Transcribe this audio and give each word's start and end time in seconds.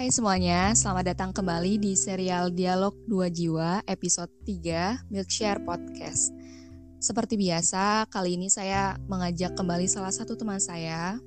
Hai 0.00 0.08
semuanya, 0.08 0.72
selamat 0.72 1.12
datang 1.12 1.28
kembali 1.28 1.76
di 1.76 1.92
serial 1.92 2.48
Dialog 2.56 2.96
Dua 3.04 3.28
Jiwa 3.28 3.84
episode 3.84 4.32
3 4.48 5.12
Milkshare 5.12 5.60
Podcast. 5.60 6.32
Seperti 6.96 7.36
biasa, 7.36 8.08
kali 8.08 8.40
ini 8.40 8.48
saya 8.48 8.96
mengajak 9.12 9.52
kembali 9.60 9.84
salah 9.84 10.08
satu 10.08 10.40
teman 10.40 10.56
saya. 10.56 11.20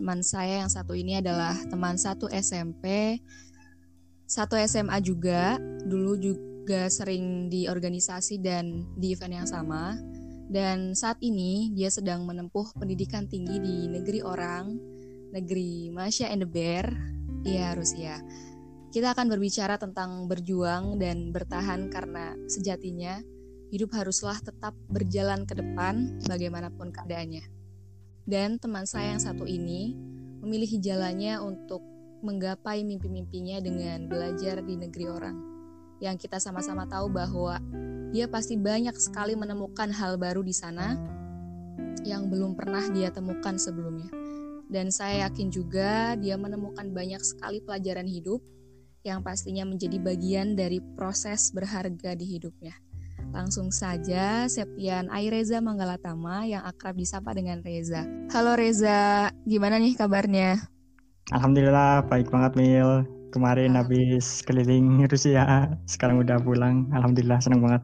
Teman 0.00 0.24
saya 0.24 0.64
yang 0.64 0.72
satu 0.72 0.96
ini 0.96 1.20
adalah 1.20 1.52
teman 1.68 2.00
satu 2.00 2.24
SMP, 2.32 3.20
satu 4.24 4.56
SMA 4.64 5.04
juga, 5.04 5.60
dulu 5.84 6.16
juga 6.16 6.88
sering 6.88 7.52
di 7.52 7.68
organisasi 7.68 8.40
dan 8.40 8.96
di 8.96 9.12
event 9.12 9.44
yang 9.44 9.48
sama. 9.52 9.92
Dan 10.48 10.96
saat 10.96 11.20
ini 11.20 11.68
dia 11.76 11.92
sedang 11.92 12.24
menempuh 12.24 12.64
pendidikan 12.80 13.28
tinggi 13.28 13.60
di 13.60 13.92
negeri 13.92 14.24
orang, 14.24 14.72
negeri 15.36 15.92
Masya 15.92 16.32
and 16.32 16.40
the 16.40 16.48
Bear, 16.48 17.13
ya 17.44 17.76
Rusia. 17.76 18.18
Kita 18.88 19.12
akan 19.12 19.26
berbicara 19.28 19.76
tentang 19.76 20.24
berjuang 20.30 20.96
dan 20.96 21.30
bertahan 21.30 21.92
karena 21.92 22.32
sejatinya 22.48 23.20
hidup 23.74 23.90
haruslah 23.92 24.38
tetap 24.38 24.72
berjalan 24.86 25.44
ke 25.44 25.58
depan 25.58 26.22
bagaimanapun 26.24 26.94
keadaannya. 26.94 27.44
Dan 28.24 28.56
teman 28.56 28.88
saya 28.88 29.12
yang 29.12 29.22
satu 29.22 29.44
ini 29.44 29.92
memilih 30.40 30.80
jalannya 30.80 31.42
untuk 31.42 31.84
menggapai 32.24 32.80
mimpi-mimpinya 32.86 33.60
dengan 33.60 34.08
belajar 34.08 34.64
di 34.64 34.80
negeri 34.80 35.06
orang. 35.10 35.36
Yang 36.00 36.24
kita 36.24 36.40
sama-sama 36.40 36.88
tahu 36.88 37.12
bahwa 37.12 37.60
dia 38.14 38.30
pasti 38.30 38.56
banyak 38.56 38.96
sekali 38.96 39.36
menemukan 39.36 39.90
hal 39.92 40.16
baru 40.16 40.40
di 40.40 40.54
sana 40.54 40.96
yang 42.06 42.30
belum 42.30 42.54
pernah 42.54 42.86
dia 42.94 43.10
temukan 43.10 43.58
sebelumnya. 43.58 44.23
Dan 44.68 44.88
saya 44.88 45.28
yakin 45.28 45.52
juga 45.52 46.16
dia 46.16 46.34
menemukan 46.40 46.88
banyak 46.90 47.20
sekali 47.20 47.60
pelajaran 47.62 48.08
hidup 48.08 48.40
yang 49.04 49.20
pastinya 49.20 49.68
menjadi 49.68 50.00
bagian 50.00 50.56
dari 50.56 50.80
proses 50.96 51.52
berharga 51.52 52.16
di 52.16 52.24
hidupnya. 52.24 52.72
Langsung 53.34 53.68
saja 53.68 54.48
Septian 54.48 55.12
Aireza 55.12 55.60
Manggalatama 55.60 56.48
yang 56.48 56.64
akrab 56.64 56.96
disapa 56.96 57.36
dengan 57.36 57.60
Reza. 57.60 58.06
Halo 58.32 58.56
Reza, 58.56 59.28
gimana 59.44 59.76
nih 59.76 59.98
kabarnya? 59.98 60.56
Alhamdulillah 61.34 62.04
baik 62.08 62.32
banget 62.32 62.52
Mil. 62.56 63.04
Kemarin 63.34 63.74
habis 63.74 64.46
keliling 64.46 65.02
Rusia, 65.10 65.74
sekarang 65.90 66.22
udah 66.22 66.38
pulang. 66.38 66.86
Alhamdulillah 66.94 67.42
senang 67.42 67.66
banget. 67.66 67.82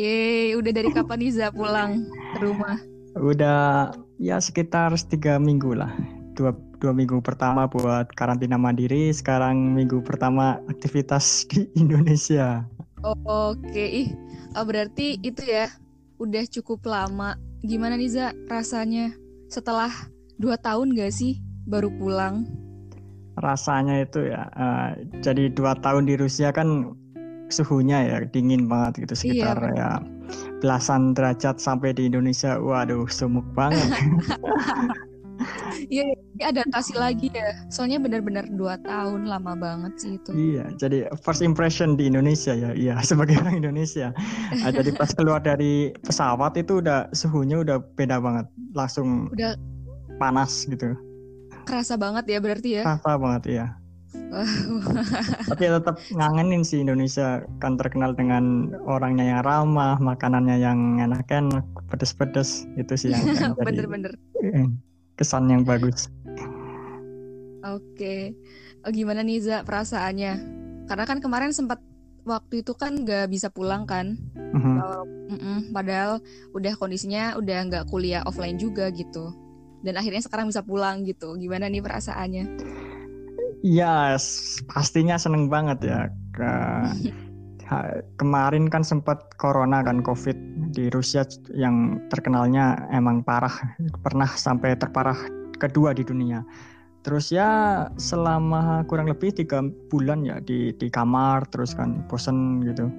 Eh, 0.00 0.56
udah 0.56 0.72
dari 0.72 0.88
kapan 0.88 1.20
Iza 1.20 1.52
pulang 1.52 2.08
ke 2.32 2.38
rumah? 2.40 2.80
Udah 3.20 3.92
ya 4.20 4.36
sekitar 4.36 4.92
tiga 5.08 5.40
minggu 5.40 5.72
lah. 5.72 5.88
Dua, 6.36 6.52
dua 6.78 6.92
minggu 6.92 7.24
pertama 7.24 7.64
buat 7.66 8.12
karantina 8.12 8.60
mandiri, 8.60 9.08
sekarang 9.10 9.72
minggu 9.72 10.04
pertama 10.04 10.60
aktivitas 10.68 11.24
di 11.50 11.64
Indonesia. 11.74 12.68
Oh, 13.00 13.56
Oke, 13.56 13.80
ih, 13.80 14.12
oh, 14.60 14.64
berarti 14.68 15.16
itu 15.24 15.40
ya 15.48 15.72
udah 16.20 16.44
cukup 16.52 16.84
lama. 16.84 17.40
Gimana 17.64 17.96
nih 17.96 18.12
Za 18.12 18.26
rasanya 18.52 19.16
setelah 19.48 19.88
dua 20.36 20.60
tahun 20.60 20.92
gak 20.92 21.12
sih 21.16 21.40
baru 21.64 21.88
pulang? 21.96 22.44
Rasanya 23.40 24.04
itu 24.04 24.28
ya, 24.28 24.52
uh, 24.52 24.92
jadi 25.24 25.48
dua 25.48 25.72
tahun 25.80 26.04
di 26.04 26.20
Rusia 26.20 26.52
kan 26.52 26.92
suhunya 27.50 27.98
ya 28.06 28.16
dingin 28.28 28.70
banget 28.70 29.08
gitu 29.08 29.26
sekitar 29.26 29.58
iya, 29.74 29.74
ya 29.74 29.90
belasan 30.60 31.12
derajat 31.16 31.58
sampai 31.58 31.94
di 31.94 32.08
Indonesia 32.08 32.56
waduh 32.60 33.06
sumuk 33.08 33.44
banget 33.56 33.88
Iya, 35.88 36.12
adaptasi 36.44 36.94
lagi 37.00 37.32
ya. 37.32 37.56
Soalnya 37.72 37.98
benar-benar 37.98 38.46
dua 38.52 38.76
tahun 38.84 39.24
lama 39.24 39.56
banget 39.56 39.92
sih 39.96 40.12
itu. 40.20 40.30
Iya, 40.36 40.68
jadi 40.76 41.08
first 41.24 41.40
impression 41.40 41.96
di 41.96 42.06
Indonesia 42.06 42.52
ya. 42.52 42.76
Iya, 42.76 43.00
sebagai 43.08 43.40
orang 43.40 43.64
Indonesia. 43.64 44.12
nah, 44.52 44.70
jadi 44.70 44.92
pas 44.94 45.10
keluar 45.16 45.40
dari 45.40 45.96
pesawat 46.04 46.60
itu 46.60 46.84
udah 46.84 47.08
suhunya 47.16 47.64
udah 47.64 47.80
beda 47.96 48.20
banget. 48.20 48.46
Langsung 48.76 49.32
udah 49.32 49.56
panas 50.20 50.68
gitu. 50.68 50.92
Kerasa 51.64 51.96
banget 51.96 52.28
ya 52.28 52.38
berarti 52.38 52.70
ya. 52.80 52.82
Kerasa 52.84 53.16
banget 53.16 53.42
iya. 53.48 53.79
Tapi 55.50 55.62
ya 55.66 55.82
tetap 55.82 55.98
ngangenin 56.14 56.62
sih 56.62 56.82
Indonesia 56.82 57.42
kan 57.58 57.74
terkenal 57.74 58.14
dengan 58.14 58.74
orangnya 58.86 59.26
yang 59.26 59.40
ramah, 59.42 59.98
makanannya 59.98 60.56
yang 60.62 61.02
enak-enak, 61.02 61.66
pedes-pedes 61.90 62.70
itu 62.78 62.94
sih 62.94 63.10
yang 63.10 63.54
bener-bener 63.66 64.14
kesan 65.18 65.50
yang 65.50 65.66
bagus. 65.66 66.08
Oke, 67.60 68.32
oh, 68.86 68.90
gimana 68.94 69.20
nih 69.20 69.44
Za 69.44 69.66
perasaannya? 69.68 70.32
Karena 70.88 71.04
kan 71.04 71.20
kemarin 71.20 71.52
sempat 71.52 71.82
waktu 72.24 72.64
itu 72.64 72.72
kan 72.72 73.04
nggak 73.04 73.28
bisa 73.28 73.52
pulang 73.52 73.84
kan, 73.84 74.16
mm-hmm. 74.32 74.76
uh, 74.80 75.60
padahal 75.74 76.24
udah 76.56 76.72
kondisinya 76.80 77.36
udah 77.36 77.58
nggak 77.68 77.84
kuliah 77.92 78.24
offline 78.24 78.56
juga 78.56 78.88
gitu, 78.88 79.36
dan 79.84 80.00
akhirnya 80.00 80.24
sekarang 80.24 80.48
bisa 80.48 80.64
pulang 80.64 81.04
gitu. 81.04 81.36
Gimana 81.36 81.68
nih 81.68 81.84
perasaannya? 81.84 82.44
Iya, 83.60 84.16
pastinya 84.72 85.20
seneng 85.20 85.52
banget 85.52 85.78
ya. 85.84 86.00
Ke, 86.32 86.52
kemarin 88.20 88.66
kan 88.66 88.82
sempat 88.82 89.30
corona 89.38 89.84
kan 89.84 90.02
COVID 90.02 90.36
di 90.74 90.90
Rusia 90.90 91.22
yang 91.54 92.02
terkenalnya 92.10 92.88
emang 92.90 93.22
parah, 93.22 93.52
pernah 94.02 94.26
sampai 94.26 94.74
terparah 94.74 95.16
kedua 95.60 95.92
di 95.94 96.02
dunia. 96.02 96.42
Terus 97.00 97.32
ya 97.32 97.88
selama 97.96 98.84
kurang 98.84 99.08
lebih 99.08 99.32
tiga 99.32 99.64
bulan 99.88 100.20
ya 100.20 100.36
di 100.44 100.68
di 100.76 100.92
kamar 100.92 101.48
terus 101.48 101.72
kan 101.72 102.04
bosen 102.12 102.60
gitu. 102.64 102.92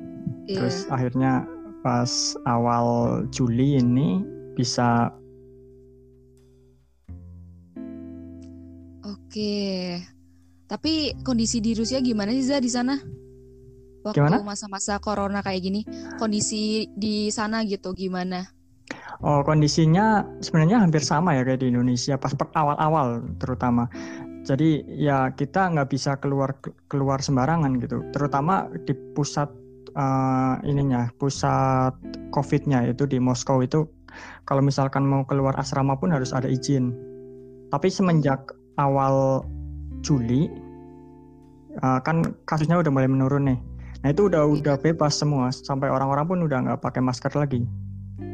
Yeah. 0.49 0.57
Terus 0.57 0.89
akhirnya 0.89 1.45
pas 1.85 2.33
awal 2.49 3.25
Juli 3.29 3.77
ini 3.77 4.25
bisa 4.57 5.13
Oke. 9.05 10.01
Tapi 10.71 11.19
kondisi 11.27 11.59
di 11.59 11.75
Rusia 11.75 11.99
gimana 11.99 12.31
sih 12.31 12.47
Za 12.47 12.63
di 12.63 12.71
sana? 12.71 12.95
Waktu 14.07 14.39
masa-masa 14.41 14.97
corona 15.03 15.43
kayak 15.43 15.61
gini, 15.61 15.81
kondisi 16.15 16.87
di 16.95 17.27
sana 17.27 17.67
gitu 17.67 17.91
gimana? 17.91 18.47
Oh, 19.21 19.43
kondisinya 19.43 20.23
sebenarnya 20.39 20.79
hampir 20.81 21.03
sama 21.03 21.35
ya 21.35 21.43
kayak 21.43 21.61
di 21.61 21.69
Indonesia 21.69 22.15
pas 22.15 22.33
awal-awal 22.55 23.21
terutama. 23.37 23.91
Jadi 24.41 24.81
ya 24.97 25.29
kita 25.35 25.69
nggak 25.75 25.91
bisa 25.93 26.17
keluar 26.17 26.57
keluar 26.89 27.21
sembarangan 27.21 27.77
gitu, 27.77 28.01
terutama 28.09 28.65
di 28.89 28.97
pusat 29.13 29.51
uh, 29.93 30.57
ininya, 30.65 31.13
pusat 31.21 31.93
COVID-nya 32.33 32.89
itu 32.89 33.05
di 33.05 33.21
Moskow 33.21 33.61
itu 33.61 33.85
kalau 34.49 34.65
misalkan 34.65 35.05
mau 35.05 35.21
keluar 35.29 35.53
asrama 35.61 35.93
pun 35.93 36.09
harus 36.09 36.33
ada 36.33 36.49
izin. 36.49 36.89
Tapi 37.69 37.87
semenjak 37.93 38.49
awal 38.81 39.45
Juli 40.01 40.49
uh, 41.79 41.99
kan 42.03 42.35
kasusnya 42.43 42.79
udah 42.83 42.91
mulai 42.91 43.07
menurun 43.07 43.47
nih. 43.47 43.59
Nah 44.01 44.09
itu 44.11 44.27
udah 44.27 44.43
udah 44.49 44.75
bebas 44.81 45.15
semua 45.15 45.53
sampai 45.53 45.87
orang-orang 45.87 46.25
pun 46.27 46.39
udah 46.43 46.57
nggak 46.67 46.79
pakai 46.83 46.99
masker 46.99 47.31
lagi. 47.37 47.63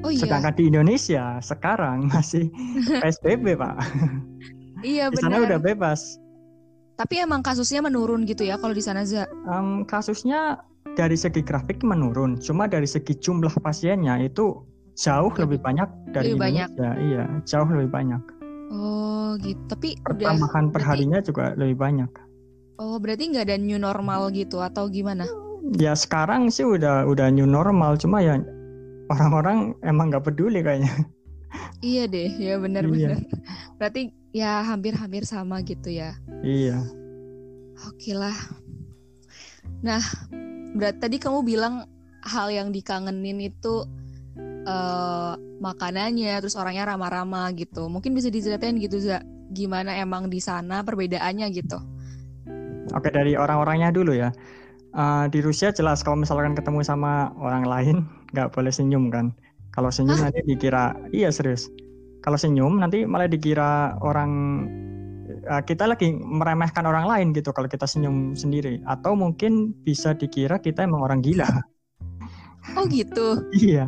Oh 0.01 0.11
iya. 0.13 0.25
Sedangkan 0.25 0.53
di 0.55 0.69
Indonesia 0.69 1.37
sekarang 1.43 2.09
masih 2.09 2.49
PSBB 3.03 3.57
pak. 3.57 3.75
Iya 4.85 5.09
benar. 5.09 5.17
Di 5.17 5.23
sana 5.25 5.37
udah 5.43 5.59
bebas. 5.59 6.01
Tapi 6.97 7.21
emang 7.21 7.45
kasusnya 7.45 7.85
menurun 7.85 8.25
gitu 8.25 8.41
ya 8.41 8.57
kalau 8.57 8.73
di 8.73 8.81
sana 8.81 9.05
Za? 9.05 9.29
Um, 9.45 9.85
kasusnya 9.85 10.65
dari 10.97 11.13
segi 11.13 11.45
grafik 11.45 11.85
menurun, 11.85 12.41
cuma 12.41 12.65
dari 12.65 12.89
segi 12.89 13.13
jumlah 13.13 13.53
pasiennya 13.61 14.17
itu 14.25 14.65
jauh 14.97 15.29
lebih, 15.37 15.45
lebih 15.45 15.59
banyak 15.61 15.89
dari 16.09 16.33
lebih 16.33 16.41
Indonesia. 16.41 16.65
Banyak. 16.73 16.95
Iya, 16.97 17.23
jauh 17.45 17.69
lebih 17.69 17.89
banyak. 17.93 18.21
Oh 18.73 19.37
gitu. 19.37 19.61
Tapi 19.69 19.93
pertambahan 20.01 20.73
perharinya 20.73 21.19
juga 21.21 21.53
lebih 21.53 21.77
banyak. 21.77 22.09
Oh 22.77 23.01
berarti 23.01 23.33
nggak 23.33 23.45
ada 23.49 23.57
new 23.57 23.81
normal 23.81 24.29
gitu 24.33 24.61
atau 24.61 24.85
gimana? 24.89 25.25
Ya 25.75 25.97
sekarang 25.97 26.53
sih 26.53 26.63
udah 26.63 27.09
udah 27.09 27.27
new 27.33 27.49
normal, 27.49 27.97
cuma 27.97 28.21
ya 28.21 28.37
orang-orang 29.09 29.73
emang 29.81 30.13
nggak 30.13 30.25
peduli 30.29 30.61
kayaknya. 30.61 30.93
Iya 31.81 32.09
deh, 32.09 32.29
ya 32.37 32.55
benar-benar. 32.57 33.21
Iya. 33.21 33.29
Berarti 33.77 34.01
ya 34.33 34.61
hampir-hampir 34.65 35.23
sama 35.25 35.61
gitu 35.65 35.89
ya. 35.89 36.17
Iya. 36.45 36.81
Oke 37.87 38.13
lah. 38.13 38.33
Nah, 39.85 40.01
berarti 40.73 40.99
tadi 41.01 41.17
kamu 41.21 41.45
bilang 41.45 41.85
hal 42.25 42.49
yang 42.49 42.69
dikangenin 42.73 43.39
itu 43.41 43.85
uh, 44.67 45.33
makanannya 45.57 46.37
terus 46.43 46.59
orangnya 46.59 46.93
ramah-ramah 46.93 47.49
gitu 47.57 47.87
mungkin 47.87 48.13
bisa 48.13 48.27
diceritain 48.27 48.77
gitu 48.77 48.99
za 49.01 49.23
gimana 49.49 49.95
emang 49.97 50.27
di 50.27 50.43
sana 50.43 50.83
perbedaannya 50.83 51.47
gitu 51.55 51.79
oke 52.93 53.09
dari 53.11 53.33
orang-orangnya 53.35 53.89
dulu 53.91 54.13
ya 54.15 54.29
uh, 54.95 55.25
di 55.27 55.39
Rusia 55.43 55.73
jelas 55.73 56.05
kalau 56.05 56.19
misalkan 56.19 56.53
ketemu 56.55 56.83
sama 56.85 57.33
orang 57.41 57.65
lain 57.67 57.97
nggak 58.35 58.53
boleh 58.53 58.71
senyum 58.71 59.09
kan 59.09 59.33
kalau 59.73 59.89
senyum 59.89 60.17
Hah? 60.19 60.29
nanti 60.29 60.43
dikira 60.45 60.95
iya 61.11 61.31
serius 61.31 61.67
kalau 62.21 62.35
senyum 62.35 62.79
nanti 62.81 63.07
malah 63.07 63.31
dikira 63.31 63.95
orang 64.03 64.31
uh, 65.47 65.63
kita 65.63 65.87
lagi 65.87 66.11
meremehkan 66.13 66.83
orang 66.83 67.07
lain 67.07 67.27
gitu 67.31 67.55
kalau 67.55 67.71
kita 67.71 67.87
senyum 67.87 68.35
sendiri 68.35 68.83
atau 68.85 69.15
mungkin 69.15 69.71
bisa 69.87 70.11
dikira 70.11 70.59
kita 70.59 70.83
emang 70.83 71.03
orang 71.03 71.23
gila. 71.23 71.47
Oh 72.75 72.83
gitu. 72.91 73.47
iya. 73.55 73.87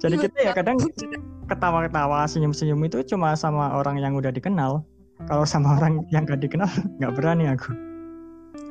Jadi 0.00 0.16
kita 0.16 0.40
ya 0.40 0.56
kadang 0.56 0.80
ketawa-ketawa, 1.44 2.24
senyum-senyum 2.24 2.80
itu 2.88 3.04
cuma 3.04 3.36
sama 3.36 3.68
orang 3.76 4.00
yang 4.00 4.16
udah 4.16 4.32
dikenal. 4.32 4.80
Kalau 5.28 5.44
sama 5.44 5.76
orang 5.76 6.08
yang 6.08 6.24
gak 6.24 6.40
dikenal 6.40 6.72
nggak 7.04 7.12
berani 7.12 7.52
aku. 7.52 7.87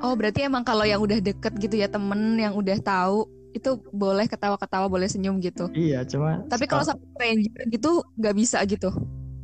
Oh 0.02 0.14
berarti 0.14 0.46
emang 0.46 0.62
kalau 0.62 0.86
yang 0.86 1.02
udah 1.02 1.18
deket 1.18 1.54
gitu 1.58 1.76
ya 1.82 1.90
temen 1.90 2.38
yang 2.38 2.54
udah 2.54 2.78
tahu 2.82 3.26
itu 3.58 3.82
boleh 3.90 4.30
ketawa-ketawa 4.30 4.86
boleh 4.86 5.10
senyum 5.10 5.42
gitu. 5.42 5.66
Iya 5.74 6.06
cuma. 6.06 6.46
Tapi 6.46 6.70
kalau 6.70 6.86
sama 6.86 7.02
stranger 7.18 7.64
gitu 7.74 8.06
nggak 8.22 8.36
bisa 8.38 8.62
gitu. 8.70 8.94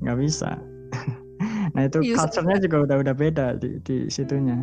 Nggak 0.05 0.17
bisa. 0.21 0.50
nah 1.73 1.81
itu 1.89 2.05
yes. 2.05 2.13
Iya, 2.13 2.15
culture-nya 2.21 2.57
juga 2.61 2.77
udah 2.85 2.97
udah 3.01 3.15
beda 3.17 3.47
di, 3.57 3.81
di 3.81 3.97
situnya. 4.13 4.61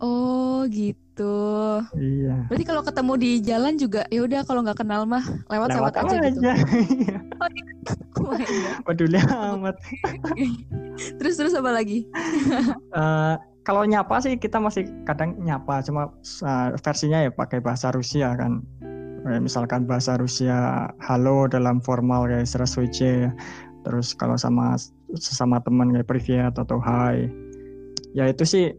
Oh 0.00 0.64
gitu. 0.66 1.36
Iya. 1.94 2.48
Berarti 2.48 2.64
kalau 2.64 2.82
ketemu 2.82 3.12
di 3.20 3.30
jalan 3.44 3.74
juga 3.76 4.02
ya 4.08 4.20
udah 4.24 4.40
kalau 4.48 4.64
nggak 4.64 4.80
kenal 4.80 5.04
mah 5.04 5.22
lewat 5.52 5.68
lewat, 5.76 5.92
aja, 6.00 6.16
aja 6.18 6.26
gitu. 6.26 6.40
oh, 8.24 8.34
iya. 8.40 8.70
Peduli 8.82 9.20
amat. 9.20 9.76
terus 11.20 11.36
terus 11.36 11.52
apa 11.52 11.70
lagi? 11.70 12.08
uh, 12.96 13.36
kalau 13.70 13.86
nyapa 13.86 14.18
sih 14.18 14.34
kita 14.34 14.58
masih 14.58 14.82
kadang 15.06 15.38
nyapa 15.46 15.78
cuma 15.86 16.10
uh, 16.42 16.74
versinya 16.82 17.22
ya 17.22 17.30
pakai 17.30 17.62
bahasa 17.62 17.94
Rusia 17.94 18.34
kan. 18.34 18.66
Kayak 19.22 19.46
misalkan 19.46 19.86
bahasa 19.86 20.18
Rusia 20.18 20.90
halo 20.98 21.46
dalam 21.46 21.78
formal 21.78 22.26
kayak 22.26 22.50
ya, 22.98 23.30
terus 23.86 24.10
kalau 24.18 24.34
sama 24.34 24.74
sesama 25.14 25.62
teman 25.62 25.94
kayak 25.94 26.10
privat 26.10 26.58
atau 26.58 26.82
hai 26.82 27.30
ya 28.10 28.26
itu 28.26 28.42
sih 28.42 28.74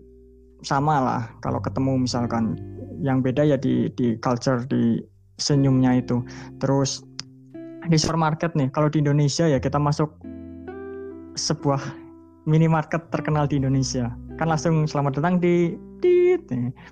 sama 0.60 1.00
lah 1.00 1.24
kalau 1.40 1.64
ketemu 1.64 2.04
misalkan. 2.04 2.60
Yang 3.00 3.18
beda 3.32 3.42
ya 3.48 3.58
di 3.58 3.88
di 3.96 4.20
culture 4.20 4.60
di 4.68 5.00
senyumnya 5.40 6.04
itu. 6.04 6.20
Terus 6.60 7.00
di 7.88 7.96
supermarket 7.96 8.60
nih 8.60 8.68
kalau 8.76 8.92
di 8.92 9.00
Indonesia 9.00 9.48
ya 9.48 9.56
kita 9.58 9.80
masuk 9.80 10.12
sebuah 11.40 11.80
minimarket 12.44 13.08
terkenal 13.08 13.48
di 13.48 13.56
Indonesia 13.56 14.12
kan 14.42 14.50
langsung 14.50 14.90
selamat 14.90 15.22
datang 15.22 15.38
di 15.38 15.78
tit 16.02 16.42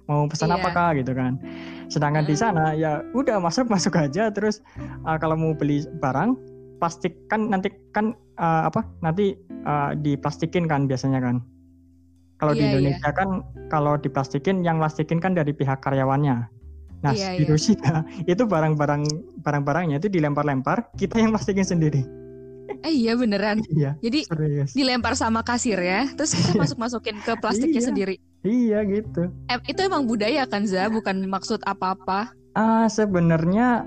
mau 0.06 0.30
pesan 0.30 0.54
iya. 0.54 0.62
apakah 0.62 0.94
gitu 0.94 1.18
kan 1.18 1.42
sedangkan 1.90 2.22
hmm. 2.22 2.30
di 2.30 2.36
sana 2.38 2.78
ya 2.78 3.02
udah 3.18 3.42
masuk 3.42 3.66
masuk 3.74 3.98
aja 3.98 4.30
terus 4.30 4.62
uh, 5.10 5.18
kalau 5.18 5.34
mau 5.34 5.58
beli 5.58 5.82
barang 5.98 6.38
plastik 6.78 7.18
kan 7.26 7.50
nanti 7.50 7.74
kan 7.90 8.14
uh, 8.38 8.70
apa 8.70 8.86
nanti 9.02 9.34
uh, 9.66 9.98
diplastikin 9.98 10.70
kan 10.70 10.86
biasanya 10.86 11.18
kan 11.26 11.42
kalau 12.40 12.56
yeah, 12.56 12.60
di 12.60 12.64
iya. 12.64 12.72
Indonesia 12.72 13.10
yeah. 13.12 13.14
kan 13.14 13.30
kalau 13.68 13.94
diplastikin 14.00 14.64
yang 14.64 14.80
plastikin 14.80 15.20
kan 15.20 15.36
dari 15.36 15.52
pihak 15.52 15.84
karyawannya. 15.84 16.48
Nah, 17.00 17.14
yeah, 17.16 17.36
di 17.36 17.44
yeah. 17.44 17.52
Rusia 17.52 17.92
itu 18.32 18.44
barang-barang 18.48 19.04
barang-barangnya 19.44 20.00
itu 20.00 20.08
dilempar-lempar, 20.08 20.88
kita 20.96 21.20
yang 21.20 21.36
plastikin 21.36 21.68
sendiri. 21.68 22.19
Eh 22.84 22.94
iya 22.96 23.14
beneran. 23.16 23.60
Iya. 23.72 24.00
Jadi 24.00 24.26
serius. 24.28 24.72
dilempar 24.72 25.14
sama 25.20 25.44
kasir 25.44 25.80
ya, 25.80 26.08
terus 26.16 26.32
kita 26.36 26.56
iya. 26.56 26.62
masuk-masukin 26.64 27.18
ke 27.24 27.34
plastiknya 27.40 27.82
iya. 27.84 27.88
sendiri. 27.88 28.16
Iya 28.46 28.80
gitu. 28.88 29.28
Eh, 29.52 29.60
itu 29.68 29.80
emang 29.84 30.08
budaya 30.08 30.48
kan 30.48 30.64
Za, 30.64 30.88
bukan 30.88 31.28
maksud 31.28 31.60
apa-apa. 31.68 32.32
Ah 32.56 32.88
sebenarnya 32.88 33.84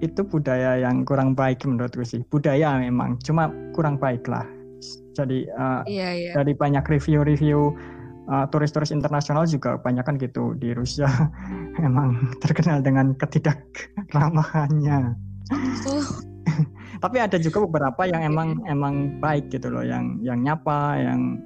itu 0.00 0.24
budaya 0.24 0.80
yang 0.80 1.04
kurang 1.04 1.36
baik 1.36 1.60
menurutku 1.68 2.00
sih. 2.00 2.24
Budaya 2.32 2.80
memang, 2.80 3.20
cuma 3.20 3.52
kurang 3.76 4.00
baik 4.00 4.24
lah 4.24 4.48
jadi 5.14 5.44
uh, 5.52 5.82
iya, 5.84 6.08
iya. 6.16 6.32
dari 6.32 6.56
banyak 6.56 6.84
review-review 6.86 7.76
uh, 8.30 8.46
turis-turis 8.48 8.94
internasional 8.94 9.44
juga 9.44 9.76
banyak 9.76 10.04
kan 10.06 10.16
gitu 10.16 10.56
di 10.56 10.72
Rusia 10.72 11.08
emang 11.86 12.32
terkenal 12.40 12.80
dengan 12.80 13.14
ketidakramahannya. 13.16 15.00
Oh. 15.90 16.06
Tapi 17.00 17.16
ada 17.16 17.40
juga 17.40 17.64
beberapa 17.64 18.04
yang 18.04 18.20
emang 18.20 18.48
emang 18.68 19.16
baik 19.24 19.48
gitu 19.48 19.72
loh, 19.72 19.80
yang 19.80 20.20
yang 20.20 20.44
nyapa, 20.44 21.00
yang 21.00 21.40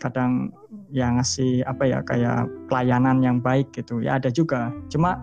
kadang 0.00 0.50
yang 0.90 1.20
ngasih 1.20 1.62
apa 1.68 1.84
ya 1.86 1.98
kayak 2.02 2.48
pelayanan 2.72 3.20
yang 3.20 3.38
baik 3.38 3.68
gitu. 3.76 4.00
Ya 4.00 4.16
ada 4.16 4.32
juga. 4.32 4.72
Cuma 4.88 5.20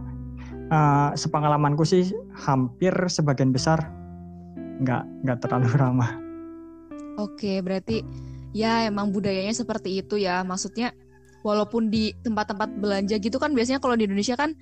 uh, 0.72 1.12
sepengalamanku 1.18 1.84
sih 1.84 2.14
hampir 2.34 2.94
sebagian 3.10 3.50
besar 3.52 3.82
nggak 4.82 5.04
nggak 5.26 5.38
terlalu 5.44 5.70
ramah. 5.82 6.12
Oke, 7.20 7.60
berarti 7.60 8.02
ya 8.56 8.88
emang 8.88 9.12
budayanya 9.12 9.54
seperti 9.54 10.02
itu 10.02 10.18
ya. 10.18 10.42
Maksudnya 10.42 10.96
walaupun 11.42 11.90
di 11.90 12.14
tempat-tempat 12.22 12.78
belanja 12.78 13.18
gitu 13.18 13.42
kan 13.42 13.52
biasanya 13.58 13.82
kalau 13.82 13.98
di 13.98 14.06
Indonesia 14.06 14.38
kan 14.38 14.54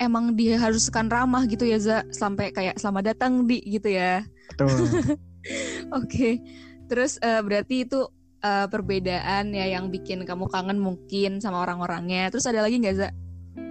emang 0.00 0.36
diharuskan 0.36 1.08
ramah 1.08 1.44
gitu 1.48 1.64
ya 1.64 1.80
Za 1.80 2.04
sampai 2.12 2.52
kayak 2.52 2.76
selamat 2.80 3.16
datang 3.16 3.44
di 3.48 3.60
gitu 3.64 3.92
ya. 3.92 4.24
Betul. 4.56 5.04
Oke. 6.00 6.40
Terus 6.88 7.20
uh, 7.20 7.44
berarti 7.44 7.84
itu 7.84 8.08
uh, 8.40 8.66
perbedaan 8.72 9.52
ya 9.52 9.68
yang 9.68 9.92
bikin 9.92 10.24
kamu 10.24 10.48
kangen 10.48 10.80
mungkin 10.80 11.44
sama 11.44 11.60
orang-orangnya. 11.62 12.32
Terus 12.32 12.48
ada 12.48 12.64
lagi 12.64 12.80
nggak 12.80 12.96
Za? 12.96 13.08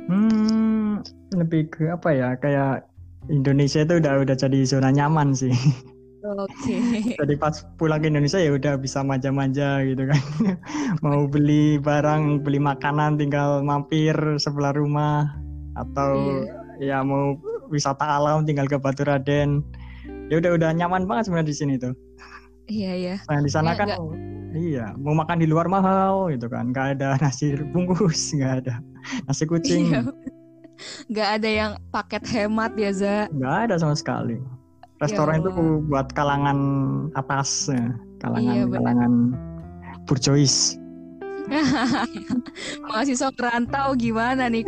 Hmm, 0.06 1.02
lebih 1.34 1.74
ke 1.74 1.90
apa 1.90 2.10
ya? 2.14 2.30
Kayak 2.38 2.86
Indonesia 3.34 3.82
itu 3.82 3.98
udah 3.98 4.22
udah 4.22 4.36
jadi 4.38 4.60
zona 4.70 4.94
nyaman 4.94 5.34
sih. 5.34 5.54
Oke. 6.26 6.74
Okay. 6.74 7.14
Jadi 7.22 7.34
pas 7.38 7.54
pulang 7.78 8.02
ke 8.02 8.10
Indonesia 8.10 8.42
ya 8.42 8.58
udah 8.58 8.82
bisa 8.82 9.06
manja-manja 9.06 9.86
gitu 9.86 10.10
kan. 10.10 10.22
Mau 11.06 11.30
beli 11.30 11.78
barang, 11.78 12.42
beli 12.42 12.58
makanan 12.58 13.22
tinggal 13.22 13.62
mampir 13.62 14.18
sebelah 14.42 14.74
rumah 14.74 15.30
atau 15.78 16.42
yeah. 16.82 16.98
ya 16.98 17.00
mau 17.04 17.36
wisata 17.68 18.08
alam 18.08 18.48
tinggal 18.48 18.66
ke 18.66 18.80
Batu 18.82 19.06
Raden. 19.06 19.62
Ya 20.30 20.42
udah 20.42 20.52
udah 20.58 20.70
nyaman 20.74 21.06
banget 21.06 21.30
sebenarnya 21.30 21.50
di 21.50 21.58
sini 21.58 21.74
tuh. 21.78 21.94
Iya 22.66 22.92
iya. 22.98 23.16
Nah, 23.30 23.40
di 23.46 23.52
sana 23.52 23.74
ya, 23.74 23.78
kan 23.78 23.88
enggak. 23.94 24.02
iya 24.58 24.86
mau 24.98 25.14
makan 25.14 25.38
di 25.38 25.46
luar 25.46 25.70
mahal 25.70 26.34
gitu 26.34 26.50
kan, 26.50 26.74
nggak 26.74 26.98
ada 26.98 27.14
nasi 27.24 27.54
bungkus, 27.70 28.34
nggak 28.34 28.54
ada 28.66 28.82
nasi 29.30 29.44
kucing. 29.46 29.92
Iya. 29.94 30.04
Nggak 31.08 31.30
ada 31.40 31.50
yang 31.50 31.72
paket 31.88 32.28
hemat 32.36 32.76
ya 32.76 32.92
Za? 32.92 33.32
Nggak 33.32 33.56
ada 33.64 33.76
sama 33.80 33.96
sekali 33.96 34.36
restoran 35.04 35.44
itu 35.44 35.52
buat 35.92 36.08
kalangan 36.16 36.60
atas 37.20 37.68
ya. 37.68 37.92
kalangan 38.24 38.56
iya, 38.56 38.64
kalangan 38.72 39.14
burjois 40.08 40.80
mahasiswa 42.90 43.30
perantau 43.36 43.94
gimana 43.94 44.50
nih 44.50 44.64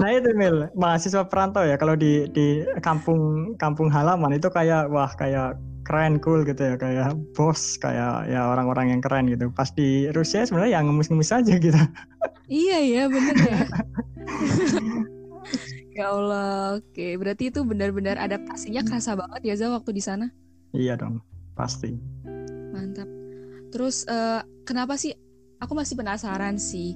nah 0.00 0.08
itu 0.12 0.30
Mil 0.36 0.68
mahasiswa 0.76 1.24
perantau 1.24 1.64
ya 1.64 1.80
kalau 1.80 1.96
di 1.96 2.28
di 2.36 2.62
kampung 2.84 3.54
kampung 3.56 3.88
halaman 3.88 4.36
itu 4.36 4.52
kayak 4.52 4.92
wah 4.92 5.08
kayak 5.16 5.56
keren 5.88 6.20
cool 6.20 6.44
gitu 6.44 6.60
ya 6.60 6.76
kayak 6.76 7.16
bos 7.32 7.80
kayak 7.80 8.28
ya 8.28 8.44
orang-orang 8.52 8.92
yang 8.92 9.00
keren 9.00 9.24
gitu 9.32 9.48
pas 9.48 9.72
di 9.72 10.12
Rusia 10.12 10.44
sebenarnya 10.44 10.76
yang 10.76 10.92
ngemis-ngemis 10.92 11.32
aja 11.32 11.54
gitu 11.56 11.80
iya 12.52 12.76
iya 12.84 13.02
bener 13.08 13.36
ya 13.40 13.58
Ya 15.98 16.14
Allah, 16.14 16.78
oke. 16.78 17.06
Berarti 17.18 17.50
itu 17.50 17.66
benar-benar 17.66 18.22
adaptasinya 18.22 18.86
kerasa 18.86 19.18
banget 19.18 19.42
ya 19.50 19.54
Za 19.58 19.66
waktu 19.74 19.90
di 19.90 19.98
sana? 19.98 20.30
Iya 20.70 20.94
dong, 20.94 21.18
pasti. 21.58 21.90
Mantap. 22.70 23.10
Terus 23.74 24.06
uh, 24.06 24.46
kenapa 24.62 24.94
sih? 24.94 25.10
Aku 25.58 25.74
masih 25.74 25.98
penasaran 25.98 26.54
sih. 26.54 26.94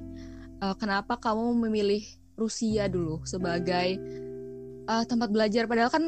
Uh, 0.63 0.71
kenapa 0.79 1.19
kamu 1.19 1.67
memilih 1.67 1.99
Rusia 2.35 2.89
dulu 2.89 3.21
sebagai 3.23 3.97
uh, 4.89 5.03
tempat 5.05 5.29
belajar? 5.29 5.69
Padahal 5.69 5.91
kan 5.93 6.03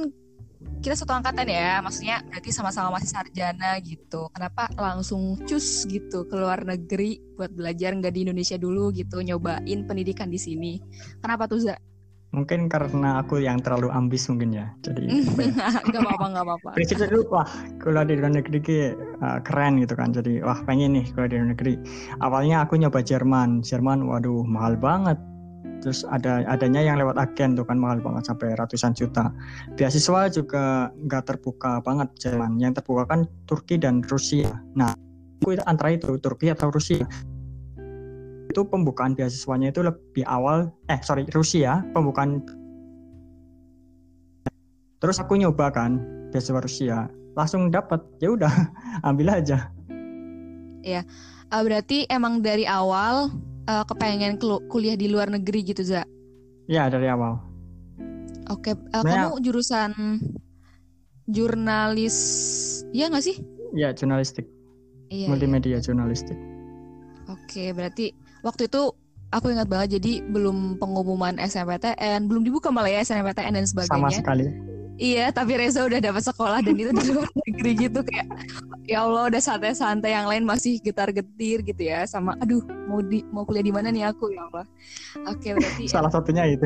kita 0.81 0.97
satu 0.97 1.13
angkatan 1.13 1.45
ya, 1.45 1.81
maksudnya 1.81 2.25
berarti 2.25 2.49
sama-sama 2.49 2.97
masih 2.97 3.09
sarjana 3.13 3.77
gitu. 3.81 4.29
Kenapa 4.33 4.69
langsung 4.77 5.37
cus 5.45 5.85
gitu 5.85 6.25
ke 6.25 6.35
luar 6.35 6.65
negeri 6.65 7.21
buat 7.37 7.53
belajar 7.53 7.93
nggak 7.93 8.13
di 8.13 8.21
Indonesia 8.25 8.57
dulu 8.57 8.89
gitu, 8.93 9.21
nyobain 9.21 9.85
pendidikan 9.85 10.29
di 10.29 10.39
sini? 10.41 10.81
Kenapa 11.21 11.45
tuh 11.45 11.61
Za? 11.69 11.77
mungkin 12.35 12.67
karena 12.67 13.23
aku 13.23 13.39
yang 13.39 13.63
terlalu 13.63 13.87
ambis 13.95 14.27
mungkin 14.27 14.51
ya 14.51 14.67
jadi 14.83 15.07
ya? 15.07 15.71
nggak 15.87 16.01
apa-apa 16.03 16.25
nggak 16.35 16.43
apa-apa 16.43 16.69
prinsipnya 16.75 17.07
dulu 17.07 17.23
wah 17.31 17.47
kalau 17.79 18.03
di 18.03 18.13
luar 18.19 18.33
negeri 18.35 18.59
uh, 19.23 19.39
keren 19.39 19.79
gitu 19.79 19.95
kan 19.95 20.11
jadi 20.11 20.43
wah 20.43 20.59
pengen 20.67 20.99
nih 20.99 21.05
kalau 21.15 21.31
di 21.31 21.39
luar 21.39 21.49
negeri 21.55 21.73
awalnya 22.19 22.67
aku 22.67 22.75
nyoba 22.75 22.99
Jerman 22.99 23.63
Jerman 23.63 24.03
waduh 24.03 24.43
mahal 24.43 24.75
banget 24.75 25.15
terus 25.85 26.01
ada 26.09 26.41
adanya 26.49 26.81
yang 26.81 26.97
lewat 26.97 27.13
agen 27.13 27.53
tuh 27.53 27.61
kan 27.61 27.77
mahal 27.77 28.01
banget 28.01 28.25
sampai 28.25 28.57
ratusan 28.57 28.97
juta. 28.97 29.29
Beasiswa 29.77 30.33
juga 30.33 30.89
nggak 30.97 31.23
terbuka 31.29 31.77
banget 31.85 32.09
Jerman. 32.17 32.57
Yang 32.57 32.81
terbuka 32.81 33.05
kan 33.05 33.29
Turki 33.45 33.77
dan 33.77 34.01
Rusia. 34.01 34.49
Nah 34.73 34.97
aku 35.45 35.53
antara 35.69 35.93
itu 35.93 36.17
Turki 36.17 36.49
atau 36.49 36.73
Rusia. 36.73 37.05
Itu 38.49 38.65
pembukaan 38.65 39.13
beasiswanya 39.13 39.69
itu 39.69 39.85
lebih 39.85 40.25
awal 40.25 40.73
eh 40.89 40.97
sorry 41.05 41.29
Rusia 41.29 41.85
pembukaan. 41.93 42.41
Terus 44.97 45.21
aku 45.21 45.37
nyoba 45.37 45.69
kan 45.69 46.01
beasiswa 46.33 46.65
Rusia. 46.65 46.97
Langsung 47.37 47.69
dapat 47.69 48.01
ya 48.17 48.33
udah 48.33 48.49
ambil 49.13 49.37
aja. 49.37 49.69
Ya, 50.81 51.05
berarti 51.53 52.09
emang 52.09 52.41
dari 52.41 52.65
awal 52.65 53.29
uh, 53.69 53.83
kepengen 53.85 54.37
kuliah 54.69 54.97
di 54.97 55.09
luar 55.09 55.29
negeri 55.29 55.65
gitu, 55.65 55.81
Za? 55.85 56.05
Ya, 56.65 56.89
dari 56.89 57.09
awal. 57.09 57.37
Oke, 58.49 58.77
uh, 58.77 59.03
kamu 59.03 59.41
jurusan 59.41 60.21
jurnalis, 61.25 62.17
ya 62.93 63.09
nggak 63.09 63.25
sih? 63.25 63.41
Ya, 63.73 63.91
jurnalistik. 63.91 64.45
Iya, 65.09 65.29
Multimedia 65.29 65.77
iya. 65.77 65.79
jurnalistik. 65.81 66.37
Oke, 67.29 67.73
berarti 67.73 68.13
waktu 68.45 68.69
itu 68.69 68.93
aku 69.33 69.49
ingat 69.49 69.67
banget 69.69 69.97
jadi 69.97 70.21
belum 70.29 70.77
pengumuman 70.77 71.37
SNMPTN, 71.41 72.29
belum 72.29 72.45
dibuka 72.45 72.69
malah 72.69 72.93
ya 72.93 73.01
SNMPTN 73.01 73.57
dan 73.57 73.65
sebagainya. 73.65 73.93
Sama 73.97 74.09
sekali. 74.13 74.74
Iya, 74.95 75.27
tapi 75.35 75.59
Reza 75.59 75.83
udah 75.83 75.99
dapat 75.99 76.23
sekolah 76.23 76.63
dan 76.63 76.75
itu 76.79 76.91
di 76.95 77.11
luar 77.11 77.27
negeri 77.43 77.71
gitu 77.75 77.99
kayak 77.99 78.27
ya 78.87 79.03
Allah 79.03 79.27
udah 79.27 79.41
santai-santai 79.43 80.15
yang 80.15 80.27
lain 80.31 80.47
masih 80.47 80.79
getar-getir 80.79 81.67
gitu 81.67 81.81
ya 81.83 82.07
sama 82.07 82.37
aduh 82.39 82.63
mau 82.87 83.03
di 83.03 83.19
mau 83.27 83.43
kuliah 83.43 83.65
di 83.65 83.73
mana 83.75 83.91
nih 83.91 84.07
aku 84.07 84.31
ya 84.31 84.47
Allah. 84.47 84.65
Oke, 85.27 85.51
berarti 85.51 85.83
salah 85.91 86.11
satunya 86.11 86.47
itu. 86.47 86.63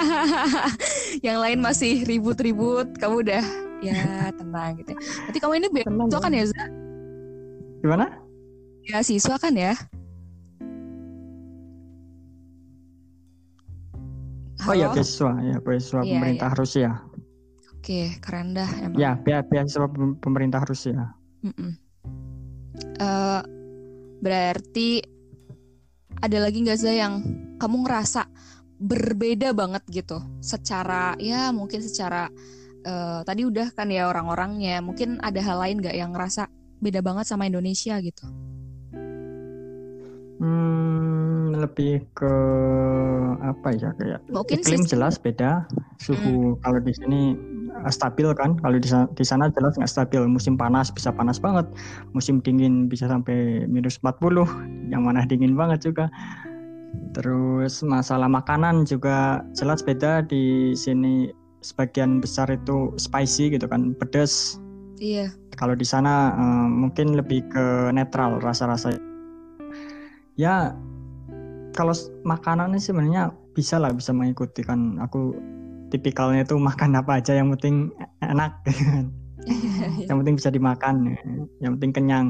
yang 1.26 1.38
lain 1.44 1.60
masih 1.60 2.08
ribut-ribut, 2.08 2.96
kamu 2.96 3.28
udah 3.28 3.44
ya 3.84 4.32
tenang 4.32 4.80
gitu. 4.80 4.96
Berarti 4.96 5.38
kamu 5.42 5.52
ini 5.60 5.68
beasiswa 5.68 6.20
kan 6.22 6.32
ya, 6.32 6.44
Za? 6.48 6.64
Gimana? 7.82 8.06
Ya, 8.82 8.98
siswa 9.02 9.36
kan 9.38 9.54
ya? 9.54 9.74
Oh 14.68 14.74
iya 14.74 14.88
beasiswa, 14.94 15.32
ya 15.42 15.56
beasiswa 15.58 16.00
iya, 16.06 16.12
pemerintah 16.14 16.50
iya. 16.50 16.58
Rusia. 16.58 16.90
Oke, 17.74 18.14
keren 18.22 18.54
dah 18.54 18.70
emang. 18.78 18.98
Ya, 18.98 19.18
beasiswa 19.18 19.90
pemerintah 20.22 20.62
Rusia. 20.62 21.10
Mm 21.42 21.54
-mm. 21.54 21.72
Uh, 23.02 23.42
berarti 24.22 25.02
ada 26.22 26.38
lagi 26.38 26.62
nggak 26.62 26.78
sih 26.78 26.94
yang 26.94 27.20
kamu 27.58 27.82
ngerasa 27.82 28.30
berbeda 28.78 29.50
banget 29.50 29.82
gitu, 29.90 30.22
secara 30.38 31.18
ya 31.18 31.50
mungkin 31.50 31.82
secara 31.82 32.30
uh, 32.86 33.20
tadi 33.26 33.42
udah 33.46 33.74
kan 33.74 33.90
ya 33.90 34.06
orang-orangnya, 34.06 34.78
mungkin 34.78 35.18
ada 35.22 35.42
hal 35.42 35.58
lain 35.58 35.82
nggak 35.82 35.94
yang 35.98 36.14
ngerasa 36.14 36.46
beda 36.82 37.02
banget 37.02 37.26
sama 37.26 37.46
Indonesia 37.50 37.98
gitu? 37.98 38.26
Hmm, 40.42 41.54
lebih 41.54 42.02
ke 42.18 42.34
apa 43.38 43.78
ya 43.78 43.94
kayak 43.94 44.26
Mungkin 44.26 44.58
iklim 44.58 44.82
jelas 44.82 45.14
beda 45.14 45.70
suhu 46.02 46.58
hmm. 46.58 46.66
kalau 46.66 46.82
di 46.82 46.90
sini 46.98 47.38
eh, 47.70 47.92
stabil 47.94 48.26
kan? 48.34 48.58
Kalau 48.58 48.74
di 48.74 48.88
sana, 48.90 49.06
di 49.14 49.22
sana 49.22 49.46
jelas 49.54 49.78
nggak 49.78 49.86
stabil. 49.86 50.26
Musim 50.26 50.58
panas 50.58 50.90
bisa 50.90 51.14
panas 51.14 51.38
banget. 51.38 51.70
Musim 52.10 52.42
dingin 52.42 52.90
bisa 52.90 53.06
sampai 53.06 53.70
minus 53.70 54.02
40 54.02 54.90
yang 54.90 55.06
mana 55.06 55.22
dingin 55.22 55.54
banget 55.54 55.86
juga. 55.86 56.10
Terus 57.14 57.86
masalah 57.86 58.26
makanan 58.26 58.82
juga 58.82 59.46
jelas 59.54 59.78
beda 59.86 60.26
di 60.26 60.74
sini. 60.74 61.30
Sebagian 61.62 62.18
besar 62.18 62.50
itu 62.50 62.90
spicy 62.98 63.54
gitu 63.54 63.70
kan 63.70 63.94
pedas. 63.94 64.58
Iya. 64.98 65.30
Kalau 65.54 65.78
di 65.78 65.86
sana 65.86 66.34
uh, 66.34 66.66
mungkin 66.66 67.14
lebih 67.14 67.46
ke 67.46 67.94
netral 67.94 68.42
rasa-rasa 68.42 69.11
ya 70.36 70.72
kalau 71.72 71.96
makanan 72.22 72.76
sih 72.76 72.92
sebenarnya 72.92 73.32
bisa 73.56 73.80
lah 73.80 73.92
bisa 73.92 74.12
mengikuti 74.12 74.60
kan. 74.64 75.00
Aku 75.00 75.36
tipikalnya 75.92 76.44
itu 76.44 76.56
makan 76.56 76.96
apa 76.96 77.20
aja 77.20 77.36
yang 77.36 77.52
penting 77.56 77.92
enak 78.20 78.52
kan. 78.68 79.12
Yang 80.06 80.16
penting 80.22 80.36
bisa 80.38 80.54
dimakan 80.54 81.18
yang 81.58 81.74
penting 81.74 81.90
kenyang. 81.90 82.28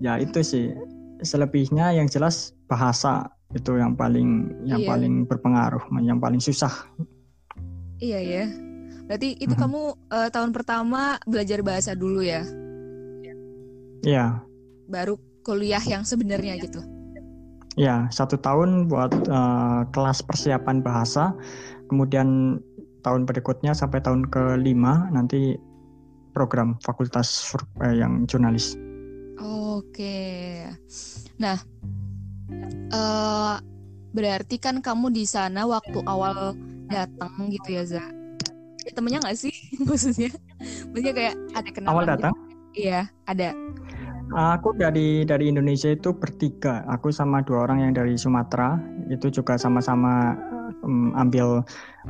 Ya 0.00 0.16
itu 0.16 0.40
sih. 0.40 0.72
Selebihnya 1.20 1.92
yang 1.92 2.08
jelas 2.08 2.56
bahasa 2.72 3.28
itu 3.52 3.76
yang 3.76 3.92
paling 3.92 4.48
yang 4.64 4.80
iya. 4.80 4.88
paling 4.88 5.28
berpengaruh 5.28 5.84
yang 6.00 6.16
paling 6.16 6.40
susah. 6.40 6.72
Iya 8.00 8.20
ya 8.24 8.44
berarti 9.06 9.36
itu 9.38 9.52
hmm. 9.52 9.60
kamu 9.60 9.82
uh, 10.08 10.28
tahun 10.32 10.56
pertama 10.56 11.20
belajar 11.28 11.60
bahasa 11.60 11.92
dulu 11.92 12.24
ya? 12.24 12.48
Iya. 14.00 14.40
Baru 14.88 15.20
kuliah 15.44 15.84
yang 15.84 16.00
sebenarnya 16.08 16.56
gitu 16.64 16.95
Ya, 17.76 18.08
satu 18.08 18.40
tahun 18.40 18.88
buat 18.88 19.12
uh, 19.28 19.84
kelas 19.92 20.24
persiapan 20.24 20.80
bahasa, 20.80 21.36
kemudian 21.92 22.56
tahun 23.04 23.28
berikutnya 23.28 23.76
sampai 23.76 24.00
tahun 24.00 24.32
kelima 24.32 25.12
nanti 25.12 25.60
program 26.32 26.80
fakultas 26.80 27.52
eh, 27.84 28.00
yang 28.00 28.24
jurnalis. 28.24 28.80
Oke, 29.76 30.64
nah 31.36 31.60
uh, 32.96 33.60
berarti 34.16 34.56
kan 34.56 34.80
kamu 34.80 35.12
di 35.12 35.28
sana 35.28 35.68
waktu 35.68 36.00
awal 36.08 36.56
datang 36.88 37.52
gitu 37.52 37.76
ya 37.76 37.84
Za? 37.84 38.04
Temennya 38.96 39.20
nggak 39.20 39.36
sih 39.36 39.52
maksudnya? 39.88 40.32
Maksudnya 40.90 41.12
kayak 41.12 41.34
ada 41.52 41.68
kenalan? 41.68 41.92
Awal 41.92 42.04
datang? 42.08 42.32
Gitu? 42.32 42.88
Iya, 42.88 43.00
ada. 43.24 43.56
Aku 44.34 44.74
dari 44.74 45.22
dari 45.22 45.52
Indonesia 45.52 45.92
itu 45.92 46.10
bertiga. 46.10 46.82
Aku 46.90 47.14
sama 47.14 47.46
dua 47.46 47.68
orang 47.68 47.86
yang 47.86 47.92
dari 47.94 48.18
Sumatera. 48.18 48.74
Itu 49.06 49.30
juga 49.30 49.54
sama-sama 49.54 50.34
um, 50.82 51.14
ambil 51.14 51.62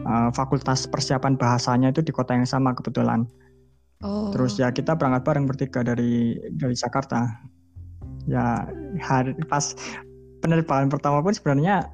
uh, 0.08 0.30
fakultas 0.32 0.88
persiapan 0.88 1.36
bahasanya 1.36 1.92
itu 1.92 2.00
di 2.00 2.12
kota 2.14 2.32
yang 2.32 2.48
sama 2.48 2.72
kebetulan. 2.72 3.28
Oh. 4.00 4.32
Terus 4.32 4.56
ya 4.56 4.72
kita 4.72 4.96
berangkat 4.96 5.28
bareng 5.28 5.44
bertiga 5.44 5.84
dari 5.84 6.40
dari 6.56 6.72
Jakarta. 6.72 7.28
Ya 8.26 8.64
hari 9.04 9.36
pas 9.46 9.76
penerbangan 10.40 10.88
pertama 10.88 11.20
pun 11.20 11.36
sebenarnya 11.36 11.92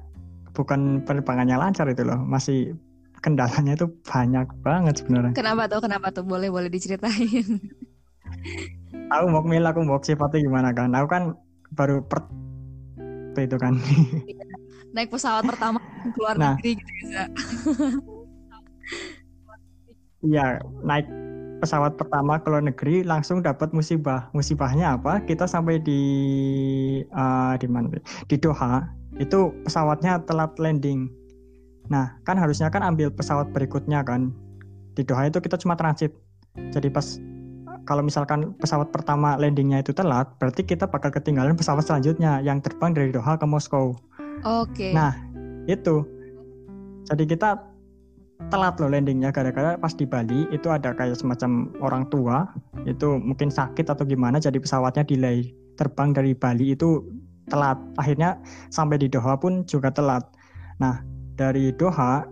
bukan 0.55 1.03
penerbangannya 1.03 1.57
lancar 1.57 1.89
itu 1.89 2.05
loh, 2.05 2.17
masih 2.21 2.77
kendalanya 3.23 3.75
itu 3.75 3.87
banyak 4.07 4.47
banget 4.63 5.03
sebenarnya. 5.03 5.33
Kenapa 5.35 5.67
tuh? 5.71 5.79
Kenapa 5.83 6.07
tuh? 6.11 6.23
Boleh 6.27 6.47
boleh 6.51 6.69
diceritain. 6.71 7.59
aku 9.13 9.25
mau 9.29 9.43
mil 9.45 9.65
aku 9.65 9.79
mau 9.85 9.99
sifatnya 10.01 10.43
gimana 10.43 10.69
kan? 10.71 10.91
Aku 10.95 11.07
kan 11.07 11.23
baru 11.73 12.01
per 12.05 12.25
itu 13.37 13.57
kan. 13.57 13.77
Naik 14.93 15.09
pesawat 15.09 15.41
pertama 15.49 15.81
keluar 16.13 16.37
nah, 16.37 16.53
negeri 16.53 16.77
gitu 16.77 16.93
ya 17.09 17.25
iya 20.23 20.47
naik 20.83 21.07
pesawat 21.63 21.95
pertama 21.95 22.43
ke 22.43 22.47
luar 22.51 22.59
negeri 22.59 23.07
langsung 23.07 23.39
dapat 23.39 23.71
musibah. 23.71 24.27
Musibahnya 24.35 24.99
apa? 24.99 25.23
Kita 25.23 25.47
sampai 25.47 25.79
di 25.79 26.01
uh, 27.15 27.55
di 27.55 27.67
mana 27.71 27.87
di 28.27 28.35
Doha. 28.35 28.83
Itu 29.15 29.55
pesawatnya 29.63 30.27
telat 30.27 30.59
landing. 30.59 31.07
Nah 31.87 32.19
kan 32.27 32.35
harusnya 32.35 32.67
kan 32.67 32.83
ambil 32.83 33.07
pesawat 33.15 33.55
berikutnya 33.55 34.03
kan? 34.03 34.35
Di 34.99 35.07
Doha 35.07 35.31
itu 35.31 35.39
kita 35.39 35.55
cuma 35.55 35.79
transit. 35.79 36.11
Jadi 36.75 36.91
pas 36.91 37.15
kalau 37.83 38.03
misalkan 38.03 38.55
pesawat 38.59 38.91
pertama 38.95 39.35
landingnya 39.35 39.83
itu 39.83 39.91
telat, 39.91 40.31
berarti 40.39 40.63
kita 40.63 40.87
bakal 40.87 41.11
ketinggalan 41.11 41.55
pesawat 41.55 41.83
selanjutnya 41.83 42.39
yang 42.39 42.63
terbang 42.63 42.95
dari 42.95 43.11
Doha 43.11 43.35
ke 43.35 43.43
Moskow. 43.43 43.95
Oke. 44.43 44.71
Okay. 44.71 44.91
Nah, 44.95 45.11
itu. 45.67 46.07
Jadi 47.03 47.27
kita 47.27 47.73
telat 48.51 48.75
loh 48.79 48.91
landingnya 48.91 49.31
gara-gara 49.31 49.79
pas 49.79 49.93
di 49.95 50.03
Bali 50.03 50.49
itu 50.51 50.67
ada 50.67 50.91
kayak 50.91 51.15
semacam 51.15 51.71
orang 51.79 52.03
tua 52.11 52.49
itu 52.83 53.19
mungkin 53.21 53.47
sakit 53.47 53.87
atau 53.87 54.03
gimana 54.03 54.41
jadi 54.41 54.59
pesawatnya 54.59 55.07
delay 55.07 55.53
terbang 55.79 56.11
dari 56.11 56.35
Bali 56.35 56.75
itu 56.75 57.05
telat 57.47 57.79
akhirnya 57.95 58.39
sampai 58.73 58.99
di 58.99 59.07
Doha 59.07 59.39
pun 59.39 59.63
juga 59.63 59.93
telat 59.93 60.27
nah 60.81 60.99
dari 61.39 61.71
Doha 61.75 62.27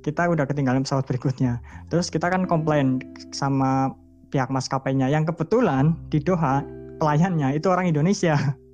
kita 0.00 0.30
udah 0.30 0.48
ketinggalan 0.48 0.86
pesawat 0.86 1.04
berikutnya 1.04 1.60
terus 1.92 2.08
kita 2.08 2.30
kan 2.32 2.48
komplain 2.48 3.02
sama 3.34 3.92
pihak 4.28 4.48
maskapainya 4.52 5.08
yang 5.08 5.24
kebetulan 5.24 5.96
di 6.12 6.20
Doha 6.20 6.64
pelayannya 6.98 7.56
itu 7.56 7.68
orang 7.72 7.88
Indonesia. 7.88 8.36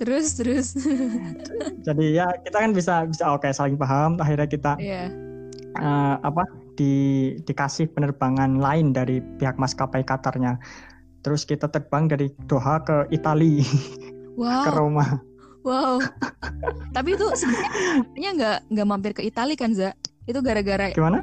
Terus 0.00 0.40
terus. 0.40 0.72
Jadi 1.86 2.16
ya 2.16 2.26
kita 2.42 2.64
kan 2.64 2.72
bisa 2.72 3.04
bisa 3.04 3.28
oke 3.28 3.44
okay, 3.44 3.52
saling 3.52 3.76
paham 3.76 4.16
akhirnya 4.18 4.48
kita 4.48 4.72
yeah. 4.80 5.12
Iya. 5.12 5.84
uh, 5.84 6.16
apa 6.24 6.48
di 6.80 6.94
dikasih 7.44 7.92
penerbangan 7.92 8.56
lain 8.56 8.96
dari 8.96 9.20
pihak 9.38 9.60
maskapai 9.60 10.00
Qatarnya. 10.02 10.56
Terus 11.22 11.44
kita 11.44 11.68
terbang 11.68 12.08
dari 12.08 12.32
Doha 12.48 12.80
ke 12.82 13.06
Italia. 13.12 13.62
Wow. 14.32 14.64
ke 14.64 14.70
Roma. 14.72 15.06
Wow. 15.60 16.00
Tapi 16.96 17.20
itu 17.20 17.26
sebenarnya 17.36 18.30
nggak 18.32 18.58
nggak 18.72 18.86
mampir 18.88 19.12
ke 19.12 19.20
Italia 19.20 19.52
kan, 19.60 19.76
Za? 19.76 19.92
Itu 20.24 20.40
gara-gara 20.40 20.88
Gimana? 20.96 21.20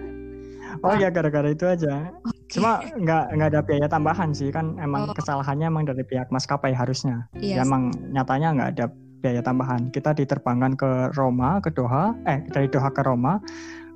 Oh 0.85 0.93
ya 0.93 1.09
gara-gara 1.09 1.49
itu 1.49 1.65
aja. 1.65 2.13
Cuma 2.49 2.81
nggak 3.03 3.23
nggak 3.37 3.49
ada 3.53 3.61
biaya 3.61 3.87
tambahan 3.87 4.33
sih 4.33 4.49
kan 4.49 4.75
emang 4.81 5.09
oh. 5.09 5.15
kesalahannya 5.15 5.69
emang 5.69 5.85
dari 5.85 6.01
pihak 6.03 6.33
maskapai 6.33 6.73
harusnya. 6.73 7.29
Yes. 7.37 7.41
Iya 7.41 7.55
ya, 7.61 7.65
emang 7.65 7.93
nyatanya 8.11 8.47
nggak 8.57 8.69
ada 8.75 8.85
biaya 9.21 9.41
tambahan. 9.43 9.93
Kita 9.93 10.15
diterbangkan 10.15 10.73
ke 10.79 10.91
Roma, 11.15 11.61
ke 11.61 11.69
Doha, 11.71 12.15
eh 12.25 12.41
dari 12.49 12.67
Doha 12.67 12.89
ke 12.89 13.05
Roma. 13.05 13.37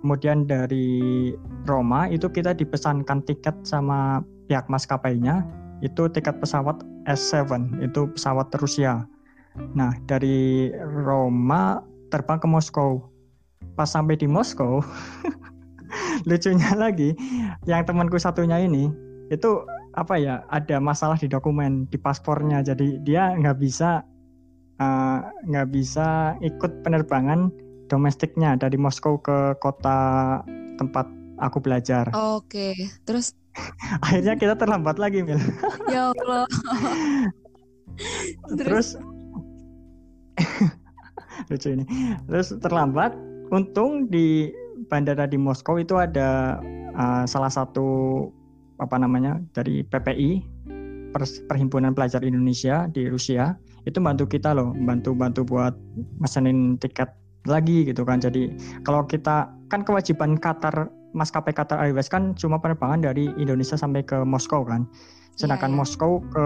Kemudian 0.04 0.44
dari 0.44 1.32
Roma 1.64 2.12
itu 2.12 2.28
kita 2.28 2.52
dipesankan 2.52 3.24
tiket 3.24 3.56
sama 3.64 4.20
pihak 4.52 4.68
maskapainya. 4.68 5.48
Itu 5.80 6.12
tiket 6.12 6.44
pesawat 6.44 6.84
S7 7.08 7.80
itu 7.84 8.12
pesawat 8.12 8.52
Rusia. 8.60 9.08
Nah 9.76 9.96
dari 10.04 10.70
Roma 10.80 11.80
terbang 12.12 12.40
ke 12.40 12.48
Moskow. 12.48 13.10
Pas 13.74 13.90
sampai 13.90 14.20
di 14.20 14.30
Moskow, 14.30 14.84
lucunya 16.30 16.72
lagi, 16.76 17.16
yang 17.70 17.84
temanku 17.84 18.18
satunya 18.18 18.60
ini 18.62 18.90
itu 19.32 19.66
apa 19.94 20.18
ya 20.18 20.42
ada 20.50 20.82
masalah 20.82 21.18
di 21.18 21.30
dokumen 21.30 21.86
di 21.90 21.98
paspornya, 21.98 22.66
jadi 22.66 23.02
dia 23.06 23.34
nggak 23.38 23.58
bisa 23.62 24.02
eh, 24.82 25.20
nggak 25.50 25.68
uh, 25.68 25.72
bisa 25.72 26.38
ikut 26.42 26.82
penerbangan 26.82 27.54
domestiknya 27.88 28.58
dari 28.58 28.76
Moskow 28.80 29.22
ke 29.22 29.54
kota 29.62 30.42
tempat 30.82 31.06
aku 31.38 31.62
belajar. 31.62 32.10
Oke, 32.14 32.74
terus 33.06 33.38
akhirnya 34.06 34.34
kita 34.38 34.58
terlambat 34.58 34.98
lagi 34.98 35.22
Mil. 35.22 35.38
ya 35.94 36.10
Allah. 36.10 36.46
terus, 38.58 38.98
lucu 41.54 41.68
ini. 41.70 41.86
Terus 42.26 42.58
terlambat, 42.58 43.14
untung 43.54 44.10
di 44.10 44.50
bandara 44.88 45.26
di 45.28 45.40
Moskow 45.40 45.80
itu 45.80 45.98
ada 46.00 46.60
uh, 46.96 47.24
salah 47.28 47.52
satu 47.52 48.28
apa 48.82 48.98
namanya 49.00 49.40
dari 49.54 49.86
PPI 49.86 50.54
Perhimpunan 51.46 51.94
Pelajar 51.94 52.26
Indonesia 52.26 52.90
di 52.90 53.06
Rusia 53.06 53.54
itu 53.86 54.02
bantu 54.02 54.26
kita 54.26 54.56
loh, 54.58 54.74
bantu 54.74 55.14
bantu 55.14 55.46
buat 55.46 55.78
mesenin 56.18 56.82
tiket 56.82 57.14
lagi 57.46 57.86
gitu 57.86 58.02
kan. 58.02 58.18
Jadi 58.18 58.50
kalau 58.82 59.06
kita 59.06 59.52
kan 59.70 59.86
kewajiban 59.86 60.40
Qatar 60.42 60.90
maskapai 61.14 61.54
Qatar 61.54 61.78
Airways 61.78 62.10
kan 62.10 62.34
cuma 62.34 62.58
penerbangan 62.58 63.06
dari 63.06 63.30
Indonesia 63.38 63.78
sampai 63.78 64.02
ke 64.02 64.26
Moskow 64.26 64.66
kan. 64.66 64.90
Sedangkan 65.38 65.74
yeah. 65.74 65.78
Moskow 65.78 66.12
ke 66.34 66.46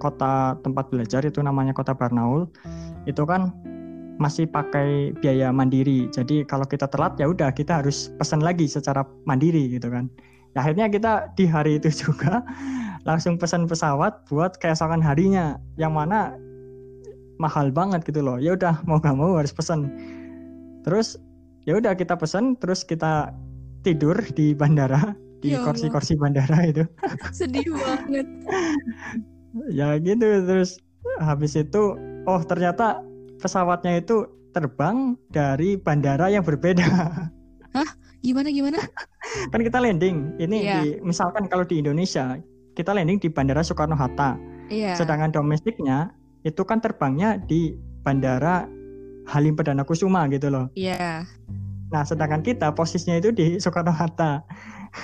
kota 0.00 0.56
tempat 0.64 0.88
belajar 0.88 1.20
itu 1.24 1.44
namanya 1.44 1.76
kota 1.76 1.92
Barnaul 1.92 2.48
itu 3.04 3.22
kan 3.28 3.52
masih 4.18 4.46
pakai 4.46 5.10
biaya 5.18 5.50
mandiri. 5.50 6.06
Jadi 6.10 6.46
kalau 6.46 6.64
kita 6.66 6.86
telat 6.86 7.18
ya 7.18 7.26
udah 7.30 7.50
kita 7.50 7.82
harus 7.82 8.14
pesan 8.18 8.42
lagi 8.42 8.70
secara 8.70 9.02
mandiri 9.26 9.66
gitu 9.70 9.90
kan. 9.90 10.06
Ya, 10.54 10.62
akhirnya 10.62 10.86
kita 10.86 11.34
di 11.34 11.44
hari 11.50 11.82
itu 11.82 11.90
juga 12.06 12.46
langsung 13.02 13.36
pesan 13.36 13.66
pesawat 13.66 14.26
buat 14.30 14.56
keesokan 14.62 15.02
harinya. 15.02 15.58
Yang 15.74 15.92
mana 15.92 16.18
mahal 17.42 17.74
banget 17.74 18.06
gitu 18.06 18.22
loh. 18.22 18.38
Ya 18.38 18.54
udah 18.54 18.78
mau 18.86 19.02
gak 19.02 19.18
mau 19.18 19.34
harus 19.34 19.50
pesan 19.50 19.90
terus 20.84 21.16
ya 21.64 21.80
udah 21.80 21.96
kita 21.96 22.14
pesan 22.14 22.60
terus 22.60 22.84
kita 22.84 23.32
tidur 23.80 24.14
di 24.36 24.52
bandara 24.52 25.16
di 25.40 25.56
ya 25.56 25.64
kursi-kursi 25.64 26.16
bandara 26.16 26.68
itu. 26.68 26.84
Sedih 27.36 27.72
banget. 27.72 28.28
Ya 29.72 29.96
gitu 29.96 30.44
terus 30.44 30.78
habis 31.20 31.56
itu 31.56 31.96
oh 32.28 32.40
ternyata 32.44 33.00
pesawatnya 33.44 34.00
itu 34.00 34.24
terbang 34.56 35.20
dari 35.28 35.76
bandara 35.76 36.32
yang 36.32 36.40
berbeda 36.40 36.88
hah 37.76 37.90
gimana 38.24 38.48
gimana 38.48 38.80
kan 39.52 39.60
kita 39.60 39.76
landing 39.84 40.32
ini 40.40 40.64
yeah. 40.64 40.80
di 40.80 41.04
misalkan 41.04 41.44
kalau 41.44 41.68
di 41.68 41.84
Indonesia 41.84 42.40
kita 42.72 42.96
landing 42.96 43.20
di 43.20 43.28
bandara 43.28 43.60
Soekarno 43.60 43.92
Hatta 43.92 44.40
yeah. 44.72 44.96
sedangkan 44.96 45.28
domestiknya 45.28 46.16
itu 46.44 46.64
kan 46.64 46.80
terbangnya 46.80 47.36
di 47.40 47.76
bandara 48.04 48.68
Halim 49.24 49.56
Perdana 49.56 49.82
Kusuma 49.88 50.28
gitu 50.28 50.52
loh. 50.52 50.68
Iya. 50.76 50.96
Yeah. 51.00 51.18
Nah, 51.88 52.04
sedangkan 52.04 52.44
kita 52.44 52.76
posisinya 52.76 53.16
itu 53.16 53.32
di 53.32 53.56
Soekarno 53.56 53.90
Hatta. 53.90 54.44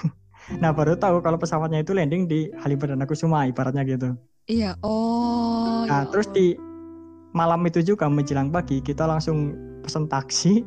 nah, 0.63 0.71
baru 0.77 1.01
tahu 1.01 1.25
kalau 1.25 1.41
pesawatnya 1.41 1.81
itu 1.81 1.97
landing 1.97 2.29
di 2.29 2.53
Halim 2.61 2.77
Perdana 2.77 3.09
Kusuma 3.09 3.49
ibaratnya 3.49 3.83
gitu. 3.89 4.15
Iya. 4.45 4.77
Oh. 4.85 5.89
Nah, 5.89 6.05
ya 6.05 6.11
terus 6.13 6.29
di 6.37 6.61
malam 7.33 7.63
itu 7.67 7.83
juga 7.85 8.11
menjelang 8.11 8.51
pagi 8.51 8.83
kita 8.83 9.07
langsung 9.07 9.55
pesan 9.87 10.11
taksi 10.11 10.67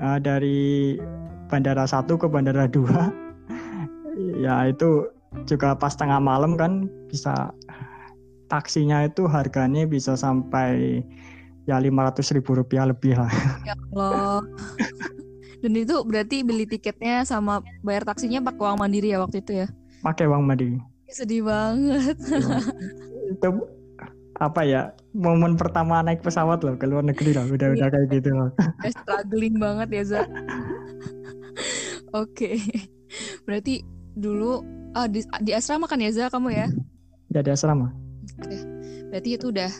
uh, 0.00 0.20
dari 0.20 0.96
bandara 1.48 1.88
satu 1.88 2.20
ke 2.20 2.26
bandara 2.28 2.68
dua. 2.68 3.12
ya, 4.44 4.68
itu 4.68 5.08
juga 5.44 5.76
pas 5.76 5.92
tengah 5.92 6.20
malam 6.20 6.56
kan 6.56 6.88
bisa 7.12 7.52
taksinya 8.48 9.04
itu 9.04 9.26
harganya 9.26 9.84
bisa 9.84 10.14
sampai 10.14 11.02
ya 11.66 11.82
lima 11.82 12.06
ratus 12.08 12.30
ribu 12.32 12.54
rupiah 12.56 12.86
lebih 12.86 13.18
lah. 13.18 13.32
Ya 13.68 13.74
Allah. 13.92 14.40
Dan 15.64 15.72
itu 15.74 15.98
berarti 16.06 16.46
beli 16.46 16.68
tiketnya 16.68 17.26
sama 17.26 17.64
bayar 17.82 18.06
taksinya 18.06 18.38
pakai 18.44 18.60
uang 18.60 18.78
mandiri 18.78 19.10
ya 19.10 19.18
waktu 19.18 19.42
itu 19.42 19.52
ya? 19.64 19.66
Pakai 20.04 20.30
uang 20.30 20.46
mandiri. 20.46 20.78
Sedih 21.10 21.42
banget. 21.42 22.14
itu 23.34 23.48
apa 24.36 24.68
ya 24.68 24.92
momen 25.16 25.56
pertama 25.56 26.04
naik 26.04 26.20
pesawat 26.20 26.60
loh 26.60 26.76
ke 26.76 26.84
luar 26.84 27.00
negeri 27.00 27.32
lah 27.32 27.48
udah 27.48 27.72
udah 27.72 27.88
kayak 27.88 28.08
gitu 28.12 28.30
loh. 28.36 28.50
Struggling 29.00 29.56
banget 29.56 29.88
ya 29.92 30.02
Za. 30.04 30.22
Oke, 32.12 32.60
berarti 33.48 33.80
dulu 34.16 34.60
ah, 34.92 35.08
di, 35.08 35.24
di 35.40 35.52
asrama 35.56 35.88
kan 35.88 36.00
ya 36.00 36.12
Za 36.12 36.28
kamu 36.28 36.52
ya? 36.52 36.66
Ya 37.32 37.40
di 37.40 37.50
asrama 37.52 37.92
ya. 38.44 38.60
Berarti 39.08 39.28
itu 39.40 39.48
udah 39.48 39.72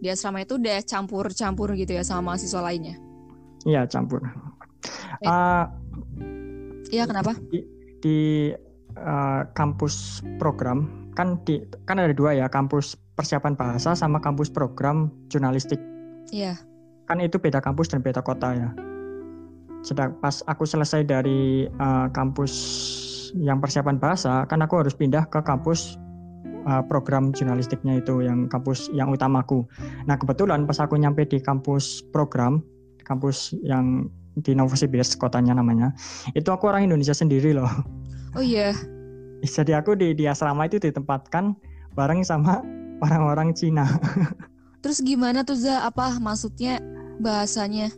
di 0.00 0.08
asrama 0.10 0.42
itu 0.42 0.58
udah 0.58 0.82
campur-campur 0.82 1.76
gitu 1.78 1.94
ya 1.94 2.02
sama 2.02 2.34
mahasiswa 2.34 2.60
lainnya? 2.64 2.98
Iya 3.62 3.86
campur. 3.86 4.24
Iya 5.20 5.28
uh, 5.28 5.64
ya, 6.90 7.04
kenapa? 7.04 7.36
Di, 7.52 7.60
di 8.00 8.18
uh, 8.96 9.46
kampus 9.52 10.24
program 10.40 11.10
kan 11.12 11.36
di 11.44 11.60
kan 11.84 12.00
ada 12.00 12.16
dua 12.16 12.32
ya 12.32 12.46
kampus 12.48 12.96
persiapan 13.20 13.52
bahasa 13.52 13.92
sama 13.92 14.16
kampus 14.16 14.48
program 14.48 15.12
jurnalistik. 15.28 15.76
Iya. 16.32 16.56
Kan 17.04 17.20
itu 17.20 17.36
beda 17.36 17.60
kampus 17.60 17.92
dan 17.92 18.00
beda 18.00 18.24
kota 18.24 18.56
ya. 18.56 18.72
Sedang 19.84 20.16
pas 20.24 20.40
aku 20.48 20.64
selesai 20.64 21.04
dari 21.04 21.68
uh, 21.76 22.08
kampus 22.16 22.52
yang 23.36 23.60
persiapan 23.60 24.00
bahasa, 24.00 24.48
kan 24.48 24.64
aku 24.64 24.80
harus 24.80 24.96
pindah 24.96 25.28
ke 25.28 25.44
kampus 25.44 26.00
uh, 26.64 26.80
program 26.80 27.36
jurnalistiknya 27.36 28.00
itu 28.00 28.24
yang 28.24 28.48
kampus 28.48 28.88
yang 28.96 29.12
utamaku. 29.12 29.68
Nah 30.08 30.16
kebetulan 30.16 30.64
pas 30.64 30.80
aku 30.80 30.96
nyampe 30.96 31.28
di 31.28 31.44
kampus 31.44 32.00
program, 32.16 32.64
kampus 33.04 33.52
yang 33.60 34.08
di 34.40 34.56
Novosibirsk 34.56 35.20
kotanya 35.20 35.52
namanya, 35.52 35.92
itu 36.32 36.48
aku 36.48 36.72
orang 36.72 36.88
Indonesia 36.88 37.12
sendiri 37.12 37.52
loh. 37.52 37.68
Oh 38.32 38.40
iya. 38.40 38.72
Jadi 39.44 39.76
aku 39.76 39.92
di 39.92 40.16
di 40.16 40.24
asrama 40.24 40.68
itu 40.68 40.80
ditempatkan 40.80 41.56
bareng 41.96 42.24
sama 42.24 42.60
orang-orang 43.00 43.56
Cina. 43.56 43.88
Terus 44.84 45.04
gimana 45.04 45.44
tuh 45.44 45.56
Za? 45.60 45.84
Apa 45.84 46.16
maksudnya 46.16 46.80
bahasanya? 47.20 47.92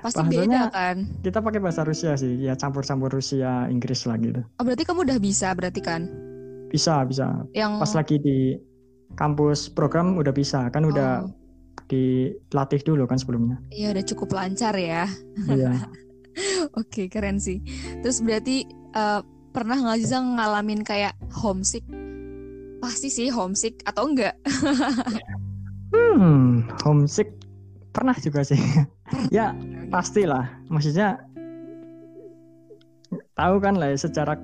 Pasti 0.00 0.16
Bahasanya, 0.24 0.48
beda 0.48 0.62
kan? 0.72 0.96
Kita 1.20 1.38
pakai 1.44 1.60
bahasa 1.60 1.84
Rusia 1.84 2.16
sih, 2.16 2.40
ya 2.40 2.56
campur-campur 2.56 3.12
Rusia, 3.12 3.68
Inggris 3.68 4.08
lah 4.08 4.16
gitu. 4.16 4.40
Oh, 4.56 4.64
berarti 4.64 4.84
kamu 4.88 5.04
udah 5.04 5.18
bisa 5.20 5.52
berarti 5.52 5.80
kan? 5.84 6.08
Bisa, 6.72 7.04
bisa. 7.04 7.44
Yang 7.52 7.72
pas 7.84 7.92
lagi 7.92 8.16
di 8.16 8.38
kampus 9.20 9.68
program 9.68 10.16
udah 10.16 10.32
bisa, 10.32 10.72
kan 10.72 10.88
udah 10.88 11.28
oh. 11.28 11.28
dilatih 11.92 12.80
dulu 12.80 13.04
kan 13.04 13.20
sebelumnya. 13.20 13.60
Iya, 13.68 13.92
udah 13.92 14.04
cukup 14.08 14.32
lancar 14.32 14.72
ya. 14.80 15.04
Iya. 15.44 15.84
Oke, 16.80 17.12
keren 17.12 17.36
sih. 17.36 17.60
Terus 18.00 18.24
berarti 18.24 18.64
uh, 18.96 19.20
pernah 19.52 19.76
nggak 19.76 20.00
sih 20.00 20.16
ngalamin 20.16 20.80
kayak 20.80 21.12
homesick? 21.28 21.84
Pasti 22.80 23.12
sih 23.12 23.28
homesick 23.28 23.84
atau 23.84 24.08
enggak? 24.08 24.34
hmm, 25.94 26.68
homesick 26.84 27.28
pernah 27.92 28.16
juga 28.16 28.40
sih. 28.42 28.58
ya, 29.36 29.52
pastilah. 29.92 30.48
Maksudnya 30.72 31.20
tahu 33.36 33.60
kan 33.60 33.76
lah 33.76 33.92
ya, 33.92 33.98
secara 34.00 34.34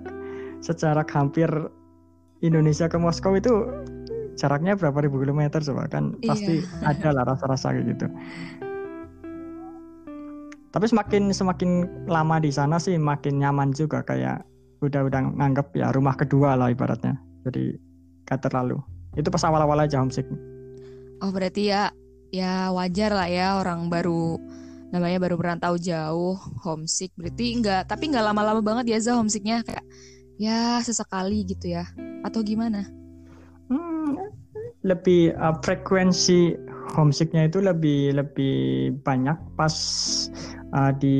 secara 0.60 1.02
hampir 1.08 1.48
Indonesia 2.44 2.86
ke 2.86 2.98
Moskow 3.00 3.36
itu 3.36 3.52
jaraknya 4.36 4.76
berapa 4.76 5.00
ribu 5.00 5.24
kilometer 5.24 5.64
coba 5.64 5.88
kan 5.88 6.12
iya. 6.20 6.28
pasti 6.28 6.54
ada 6.84 7.08
lah 7.16 7.24
rasa-rasa 7.24 7.72
kayak 7.72 7.96
gitu. 7.96 8.06
Tapi 10.76 10.84
semakin 10.92 11.32
semakin 11.32 11.70
lama 12.04 12.36
di 12.36 12.52
sana 12.52 12.76
sih 12.76 13.00
makin 13.00 13.40
nyaman 13.40 13.72
juga 13.72 14.04
kayak 14.04 14.44
udah 14.84 15.08
udah 15.08 15.20
nganggep 15.40 15.72
ya 15.72 15.88
rumah 15.96 16.12
kedua 16.12 16.52
lah 16.52 16.68
ibaratnya. 16.68 17.16
Jadi 17.48 17.80
gak 18.26 18.42
terlalu. 18.44 18.82
Itu 19.16 19.32
pas 19.32 19.42
awal-awal 19.46 19.86
aja 19.86 20.02
homesick. 20.02 20.26
Oh 21.24 21.32
berarti 21.32 21.72
ya 21.72 21.94
ya 22.34 22.68
wajar 22.74 23.14
lah 23.14 23.30
ya 23.30 23.56
orang 23.56 23.88
baru 23.88 24.36
namanya 24.90 25.18
baru 25.18 25.34
berantau 25.40 25.74
jauh 25.80 26.36
homesick 26.62 27.10
berarti 27.18 27.58
enggak 27.58 27.90
tapi 27.90 28.12
enggak 28.12 28.26
lama-lama 28.28 28.62
banget 28.62 28.94
ya 28.94 28.98
Za 29.00 29.12
homesicknya 29.18 29.64
kayak 29.66 29.82
ya 30.36 30.78
sesekali 30.84 31.48
gitu 31.48 31.72
ya 31.72 31.88
atau 32.22 32.44
gimana? 32.44 32.84
Hmm, 33.66 34.20
lebih 34.84 35.34
uh, 35.34 35.56
frekuensi 35.64 36.54
homesicknya 36.94 37.50
itu 37.50 37.58
lebih 37.58 38.14
lebih 38.14 38.56
banyak 39.02 39.34
pas 39.58 39.74
uh, 40.76 40.92
di 40.94 41.16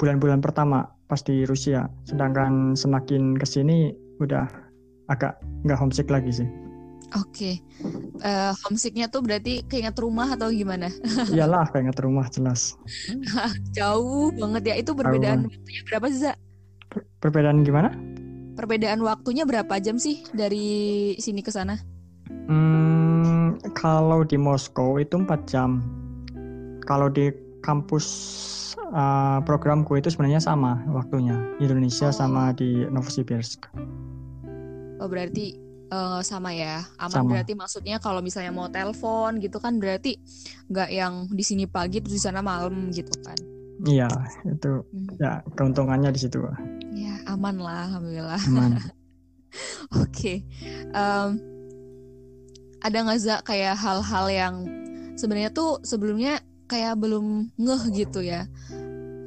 bulan-bulan 0.00 0.42
pertama 0.42 0.88
pas 1.06 1.20
di 1.22 1.44
Rusia. 1.46 1.86
Sedangkan 2.08 2.74
semakin 2.74 3.36
ke 3.38 3.46
sini 3.46 3.92
udah 4.18 4.48
agak 5.12 5.36
nggak 5.68 5.78
homesick 5.78 6.08
lagi 6.08 6.42
sih. 6.42 6.48
Oke, 7.12 7.60
uh, 8.24 8.56
homesicknya 8.64 9.04
tuh 9.12 9.20
berarti 9.20 9.60
keinget 9.68 9.92
rumah 10.00 10.32
atau 10.32 10.48
gimana? 10.48 10.88
Iyalah, 11.34 11.68
keinget 11.68 12.00
rumah 12.00 12.24
jelas. 12.32 12.72
Jauh 13.76 14.32
banget 14.32 14.72
ya. 14.72 14.74
Itu 14.80 14.96
perbedaan 14.96 15.44
waktunya 15.44 15.82
berapa 15.84 16.06
sih, 16.08 16.20
Za? 16.24 16.32
Per 16.88 17.04
perbedaan 17.20 17.68
gimana? 17.68 17.92
Perbedaan 18.56 19.04
waktunya 19.04 19.44
berapa 19.44 19.76
jam 19.84 20.00
sih 20.00 20.24
dari 20.32 21.12
sini 21.20 21.44
ke 21.44 21.52
sana? 21.52 21.76
Hmm, 22.48 23.60
kalau 23.76 24.24
di 24.24 24.40
Moskow 24.40 24.96
itu 24.96 25.20
4 25.20 25.28
jam. 25.44 25.84
Kalau 26.88 27.12
di 27.12 27.28
kampus 27.60 28.06
uh, 28.92 29.38
programku 29.44 30.00
itu 30.00 30.08
sebenarnya 30.08 30.40
sama 30.40 30.80
waktunya. 30.88 31.36
Indonesia 31.60 32.08
oh. 32.08 32.16
sama 32.16 32.56
di 32.56 32.88
Novosibirsk. 32.88 33.68
Oh, 35.02 35.10
berarti 35.10 35.58
uh, 35.92 36.20
sama 36.24 36.56
ya 36.56 36.86
aman 36.96 37.26
sama. 37.26 37.30
berarti 37.36 37.52
maksudnya 37.52 37.96
kalau 38.00 38.24
misalnya 38.24 38.54
mau 38.54 38.70
telepon 38.72 39.36
gitu 39.38 39.60
kan 39.60 39.76
berarti 39.76 40.16
nggak 40.72 40.88
yang 40.94 41.28
di 41.28 41.44
sini 41.44 41.68
pagi 41.68 42.00
terus 42.00 42.16
di 42.16 42.22
sana 42.22 42.40
malam 42.40 42.88
gitu 42.94 43.12
kan 43.20 43.36
iya 43.84 44.08
itu 44.48 44.80
hmm. 44.80 45.20
ya 45.20 45.44
keuntungannya 45.58 46.14
di 46.14 46.20
situ 46.22 46.40
ya 46.96 47.14
aman 47.28 47.60
lah 47.60 47.90
alhamdulillah 47.92 48.40
aman 48.48 48.72
oke 50.00 50.08
okay. 50.08 50.46
um, 50.96 51.36
ada 52.82 52.98
nggak 53.02 53.18
za 53.20 53.36
kayak 53.44 53.76
hal-hal 53.78 54.26
yang 54.32 54.54
sebenarnya 55.14 55.52
tuh 55.52 55.78
sebelumnya 55.84 56.40
kayak 56.66 56.96
belum 56.96 57.52
ngeh 57.60 57.82
gitu 57.92 58.24
ya 58.24 58.48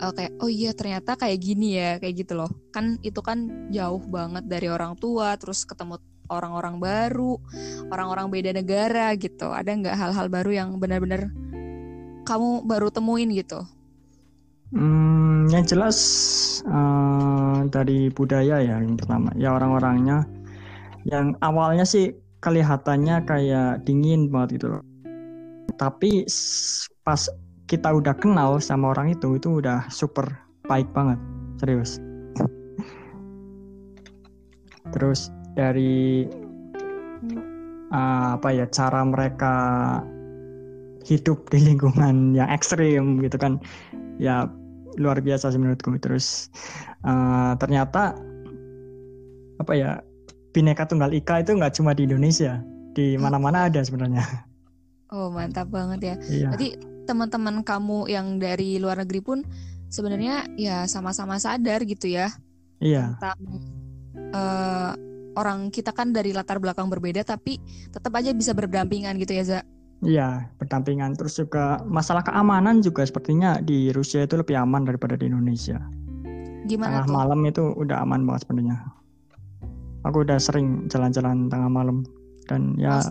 uh, 0.01 0.11
kayak 0.15 0.33
oh 0.39 0.49
iya 0.51 0.71
ternyata 0.71 1.15
kayak 1.15 1.39
gini 1.39 1.79
ya 1.79 1.91
kayak 2.01 2.25
gitu 2.25 2.33
loh 2.39 2.51
kan 2.71 2.99
itu 3.05 3.19
kan 3.19 3.69
jauh 3.71 4.01
banget 4.07 4.43
dari 4.47 4.67
orang 4.71 4.95
tua 4.99 5.35
terus 5.39 5.63
ketemu 5.63 5.99
orang-orang 6.29 6.81
baru, 6.81 7.37
orang-orang 7.93 8.27
beda 8.33 8.51
negara 8.55 9.13
gitu. 9.17 9.51
Ada 9.53 9.69
nggak 9.77 9.95
hal-hal 9.97 10.27
baru 10.29 10.51
yang 10.53 10.69
benar-benar 10.81 11.29
kamu 12.25 12.65
baru 12.65 12.89
temuin 12.89 13.29
gitu? 13.33 13.61
Hmm, 14.73 15.45
yang 15.53 15.63
jelas 15.63 15.97
uh, 16.65 17.69
dari 17.69 18.09
budaya 18.09 18.59
ya 18.59 18.81
yang 18.81 18.97
pertama, 18.97 19.29
ya 19.37 19.53
orang-orangnya 19.53 20.25
yang 21.05 21.37
awalnya 21.45 21.85
sih 21.85 22.17
kelihatannya 22.41 23.29
kayak 23.29 23.85
dingin 23.85 24.33
banget 24.33 24.57
gitu 24.61 24.67
loh. 24.77 24.83
Tapi 25.77 26.25
pas 27.05 27.29
kita 27.65 27.89
udah 27.89 28.13
kenal 28.17 28.61
sama 28.61 28.93
orang 28.93 29.13
itu, 29.13 29.37
itu 29.37 29.61
udah 29.61 29.89
super 29.89 30.29
baik 30.69 30.85
banget, 30.93 31.17
serius. 31.57 31.97
Terus 34.93 35.33
dari 35.57 36.29
uh, 37.89 38.37
apa 38.37 38.49
ya 38.53 38.65
cara 38.69 39.01
mereka 39.01 39.55
hidup 41.05 41.49
di 41.49 41.61
lingkungan 41.73 42.37
yang 42.37 42.49
ekstrim 42.53 43.21
gitu 43.21 43.37
kan. 43.37 43.57
Ya 44.21 44.47
luar 45.01 45.19
biasa 45.19 45.51
sih 45.51 45.59
menurutku. 45.59 45.97
Terus 45.99 46.53
uh, 47.03 47.57
ternyata 47.57 48.15
apa 49.59 49.73
ya 49.73 49.91
bineka 50.53 50.87
tunggal 50.87 51.11
ika 51.11 51.43
itu 51.43 51.57
nggak 51.57 51.75
cuma 51.75 51.91
di 51.97 52.07
Indonesia 52.07 52.61
di 52.95 53.19
mana-mana 53.19 53.67
ada 53.67 53.81
sebenarnya. 53.83 54.23
Oh 55.13 55.29
mantap 55.29 55.69
banget 55.69 55.99
ya. 56.01 56.15
Iya. 56.27 56.49
berarti 56.49 56.94
teman-teman 57.05 57.61
kamu 57.61 58.09
yang 58.09 58.41
dari 58.41 58.81
luar 58.81 59.01
negeri 59.05 59.21
pun 59.21 59.39
sebenarnya 59.87 60.49
ya 60.57 60.89
sama-sama 60.89 61.37
sadar 61.37 61.85
gitu 61.85 62.09
ya 62.09 62.33
iya 62.81 63.15
tentang 63.15 63.39
uh, 64.33 64.93
orang 65.35 65.69
kita 65.69 65.91
kan 65.91 66.15
dari 66.15 66.31
latar 66.31 66.57
belakang 66.57 66.87
berbeda 66.87 67.21
tapi 67.27 67.59
tetap 67.91 68.11
aja 68.15 68.31
bisa 68.31 68.55
berdampingan 68.55 69.19
gitu 69.19 69.35
ya 69.35 69.43
Za. 69.43 69.59
Iya, 70.03 70.51
berdampingan. 70.59 71.15
Terus 71.15 71.39
juga 71.39 71.79
masalah 71.87 72.23
keamanan 72.23 72.83
juga 72.83 73.07
sepertinya 73.07 73.63
di 73.63 73.91
Rusia 73.95 74.27
itu 74.27 74.35
lebih 74.35 74.55
aman 74.59 74.83
daripada 74.83 75.15
di 75.15 75.31
Indonesia. 75.31 75.79
Gimana 76.67 77.03
tengah 77.03 77.07
tuh? 77.07 77.15
malam 77.15 77.39
itu 77.47 77.63
udah 77.79 78.03
aman 78.03 78.27
banget 78.27 78.41
sebenarnya. 78.47 78.77
Aku 80.05 80.21
udah 80.21 80.37
sering 80.37 80.85
jalan-jalan 80.91 81.47
tengah 81.49 81.71
malam 81.71 82.05
dan 82.45 82.77
ya 82.77 83.01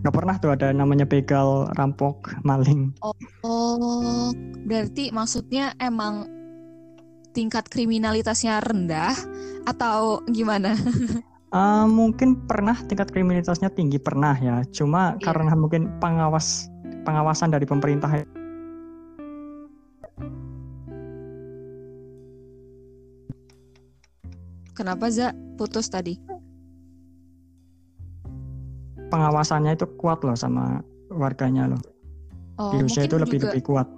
nggak 0.00 0.14
pernah 0.14 0.36
tuh 0.40 0.56
ada 0.56 0.72
namanya 0.72 1.04
begal, 1.04 1.68
rampok, 1.76 2.32
maling. 2.44 2.92
Oh, 3.04 3.14
oh, 3.44 4.32
berarti 4.64 5.12
maksudnya 5.12 5.76
emang 5.80 6.28
tingkat 7.32 7.68
kriminalitasnya 7.68 8.60
rendah 8.60 9.16
atau 9.64 10.20
gimana? 10.28 10.76
Uh, 11.52 11.88
mungkin 11.98 12.44
pernah 12.44 12.76
tingkat 12.88 13.12
kriminalitasnya 13.12 13.72
tinggi 13.72 14.00
pernah 14.00 14.36
ya, 14.36 14.64
cuma 14.72 15.16
yeah. 15.16 15.32
karena 15.32 15.52
mungkin 15.56 15.88
pengawas 16.00 16.68
pengawasan 17.04 17.52
dari 17.52 17.64
pemerintah. 17.68 18.12
Ya. 18.12 18.26
Kenapa 24.72 25.12
Za 25.12 25.36
putus 25.60 25.92
tadi? 25.92 26.31
Pengawasannya 29.12 29.76
itu 29.76 29.84
kuat 30.00 30.24
loh 30.24 30.34
sama 30.34 30.80
warganya 31.12 31.68
loh. 31.68 31.82
Oh, 32.56 32.72
Di 32.72 32.80
Rusia 32.80 33.04
itu 33.04 33.20
lebih 33.20 33.44
juga... 33.44 33.52
lebih 33.52 33.62
kuat. 33.68 33.88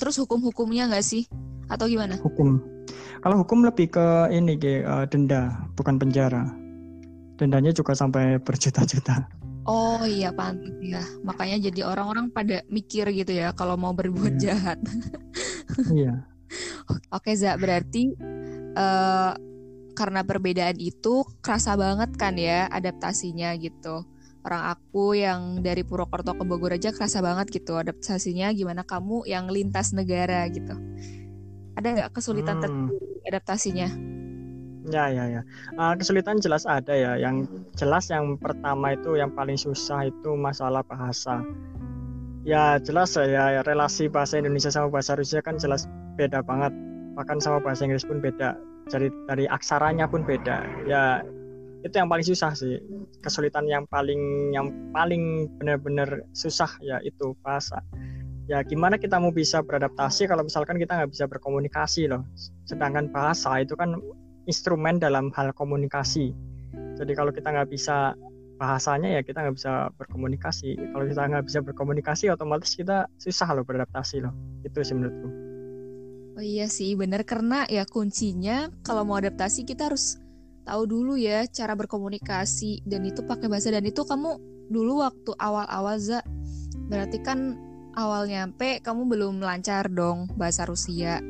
Terus 0.00 0.16
hukum-hukumnya 0.24 0.88
nggak 0.88 1.04
sih? 1.04 1.28
Atau 1.68 1.92
gimana? 1.92 2.16
Hukum 2.16 2.78
kalau 3.18 3.42
hukum 3.42 3.66
lebih 3.66 3.90
ke 3.90 4.30
ini 4.30 4.54
ke 4.54 4.86
uh, 4.86 5.04
denda, 5.10 5.50
bukan 5.74 5.98
penjara. 5.98 6.46
Dendanya 7.38 7.74
juga 7.74 7.94
sampai 7.94 8.38
berjuta-juta. 8.42 9.26
Oh 9.68 10.02
iya 10.06 10.30
pantas 10.30 10.74
ya. 10.80 11.02
Makanya 11.26 11.70
jadi 11.70 11.86
orang-orang 11.86 12.30
pada 12.30 12.62
mikir 12.70 13.10
gitu 13.12 13.36
ya 13.36 13.52
kalau 13.52 13.74
mau 13.74 13.92
berbuat 13.92 14.38
iya. 14.38 14.42
jahat. 14.54 14.78
iya. 15.98 16.24
Oke 17.12 17.36
Za, 17.36 17.58
berarti 17.60 18.16
uh, 18.78 19.34
karena 19.98 20.22
perbedaan 20.22 20.78
itu 20.78 21.26
kerasa 21.42 21.74
banget 21.74 22.14
kan 22.14 22.38
ya 22.38 22.70
adaptasinya 22.70 23.58
gitu. 23.58 24.06
Orang 24.46 24.62
aku 24.70 25.18
yang 25.18 25.66
dari 25.66 25.82
Purwokerto 25.82 26.38
ke 26.38 26.44
Bogor 26.46 26.78
aja 26.78 26.94
kerasa 26.94 27.18
banget 27.18 27.50
gitu 27.50 27.74
adaptasinya 27.74 28.54
gimana 28.54 28.86
kamu 28.86 29.26
yang 29.26 29.50
lintas 29.50 29.90
negara 29.90 30.46
gitu. 30.46 30.78
Ada 31.74 31.86
nggak 31.98 32.10
kesulitan 32.14 32.62
hmm. 32.62 33.26
adaptasinya? 33.26 33.90
Ya 34.88 35.10
ya 35.10 35.24
ya. 35.26 35.42
Uh, 35.74 35.98
kesulitan 35.98 36.38
jelas 36.38 36.64
ada 36.64 36.94
ya. 36.94 37.18
Yang 37.18 37.50
jelas 37.74 38.08
yang 38.08 38.38
pertama 38.38 38.94
itu 38.94 39.18
yang 39.18 39.34
paling 39.34 39.58
susah 39.58 40.06
itu 40.06 40.30
masalah 40.38 40.86
bahasa. 40.86 41.42
Ya 42.46 42.80
jelas 42.80 43.12
ya 43.18 43.60
relasi 43.66 44.08
bahasa 44.08 44.40
Indonesia 44.40 44.72
sama 44.72 44.88
bahasa 44.88 45.18
Rusia 45.18 45.42
kan 45.42 45.58
jelas 45.58 45.84
beda 46.16 46.40
banget. 46.46 46.72
Bahkan 47.18 47.42
sama 47.42 47.58
bahasa 47.60 47.84
Inggris 47.84 48.06
pun 48.06 48.22
beda. 48.22 48.56
Jadi 48.88 49.12
dari 49.28 49.44
aksaranya 49.44 50.08
pun 50.08 50.24
beda. 50.24 50.64
Ya 50.88 51.22
itu 51.84 51.94
yang 51.94 52.10
paling 52.10 52.26
susah 52.26 52.52
sih. 52.56 52.80
Kesulitan 53.22 53.68
yang 53.68 53.84
paling 53.86 54.52
yang 54.56 54.72
paling 54.90 55.46
benar-benar 55.60 56.24
susah 56.32 56.68
ya 56.82 56.98
itu 57.04 57.36
bahasa 57.44 57.78
ya 58.48 58.64
gimana 58.64 58.96
kita 58.96 59.20
mau 59.20 59.28
bisa 59.28 59.60
beradaptasi 59.60 60.24
kalau 60.24 60.40
misalkan 60.40 60.80
kita 60.80 60.96
nggak 60.96 61.12
bisa 61.12 61.28
berkomunikasi 61.28 62.08
loh. 62.08 62.24
Sedangkan 62.64 63.12
bahasa 63.12 63.60
itu 63.60 63.76
kan 63.76 64.00
instrumen 64.48 64.96
dalam 64.96 65.28
hal 65.36 65.52
komunikasi. 65.52 66.32
Jadi 66.96 67.12
kalau 67.12 67.30
kita 67.30 67.52
nggak 67.52 67.68
bisa 67.68 68.16
bahasanya 68.58 69.20
ya 69.20 69.22
kita 69.22 69.44
nggak 69.44 69.56
bisa 69.60 69.92
berkomunikasi. 70.00 70.80
Kalau 70.80 71.04
kita 71.04 71.22
nggak 71.28 71.44
bisa 71.46 71.60
berkomunikasi 71.60 72.24
otomatis 72.32 72.72
kita 72.72 73.06
susah 73.20 73.52
loh 73.52 73.62
beradaptasi 73.62 74.24
loh. 74.24 74.32
Itu 74.64 74.80
sih 74.80 74.96
menurutku 74.96 75.47
oh 76.38 76.44
iya 76.46 76.70
sih 76.70 76.94
benar 76.94 77.26
karena 77.26 77.66
ya 77.66 77.82
kuncinya 77.82 78.70
kalau 78.86 79.02
mau 79.02 79.18
adaptasi 79.18 79.66
kita 79.66 79.90
harus 79.90 80.22
tahu 80.68 80.84
dulu 80.84 81.16
ya 81.16 81.48
cara 81.48 81.72
berkomunikasi. 81.72 82.84
Dan 82.84 83.08
itu 83.08 83.24
pakai 83.24 83.48
bahasa 83.48 83.72
dan 83.72 83.88
itu 83.88 84.04
kamu 84.04 84.36
dulu 84.68 85.00
waktu 85.00 85.32
awal-awal 85.40 85.96
za. 85.96 86.20
Berarti 86.92 87.24
kan 87.24 87.56
awal 87.96 88.28
nyampe 88.28 88.84
kamu 88.84 89.08
belum 89.08 89.40
lancar 89.40 89.88
dong 89.88 90.28
bahasa 90.36 90.68
Rusia. 90.68 91.24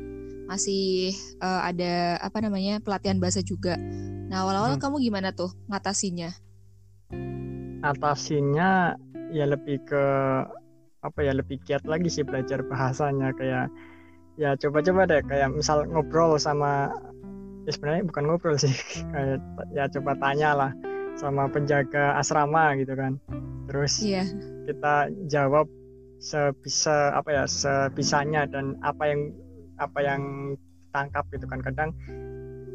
Masih 0.51 1.15
uh, 1.39 1.63
ada 1.63 2.19
apa 2.19 2.43
namanya 2.43 2.83
pelatihan 2.83 3.23
bahasa 3.23 3.39
juga. 3.39 3.79
Nah 4.27 4.43
awal-awal 4.43 4.75
hmm. 4.75 4.83
kamu 4.83 4.95
gimana 4.99 5.31
tuh 5.31 5.55
ngatasinya? 5.71 6.35
Atasinya 7.79 8.99
ya 9.31 9.47
lebih 9.47 9.79
ke 9.87 10.05
apa 10.99 11.19
ya 11.23 11.31
lebih 11.31 11.63
giat 11.63 11.87
lagi 11.87 12.11
sih 12.11 12.27
belajar 12.27 12.59
bahasanya. 12.67 13.31
Kayak 13.39 13.71
ya 14.39 14.55
coba-coba 14.55 15.03
deh 15.03 15.21
kayak 15.27 15.51
misal 15.51 15.83
ngobrol 15.83 16.39
sama 16.39 16.87
ya 17.67 17.71
sebenarnya 17.75 18.07
bukan 18.07 18.23
ngobrol 18.23 18.55
sih 18.55 18.71
kayak 19.11 19.43
ya 19.75 19.91
coba 19.91 20.15
tanya 20.15 20.51
lah 20.55 20.71
sama 21.19 21.51
penjaga 21.51 22.15
asrama 22.15 22.79
gitu 22.79 22.95
kan. 22.95 23.19
Terus 23.67 23.99
yeah. 23.99 24.23
kita 24.63 25.11
jawab 25.27 25.67
sebisa 26.23 27.11
apa 27.11 27.29
ya 27.35 27.43
sebisanya 27.43 28.47
dan 28.47 28.79
apa 28.79 29.11
yang 29.11 29.35
apa 29.75 29.99
yang 29.99 30.23
tangkap 30.95 31.27
gitu 31.35 31.43
kan. 31.51 31.59
Kadang 31.59 31.91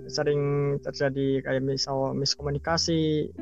sering 0.05 0.77
terjadi 0.85 1.41
kayak 1.41 1.65
misal 1.65 2.13
miskomunikasi 2.13 3.33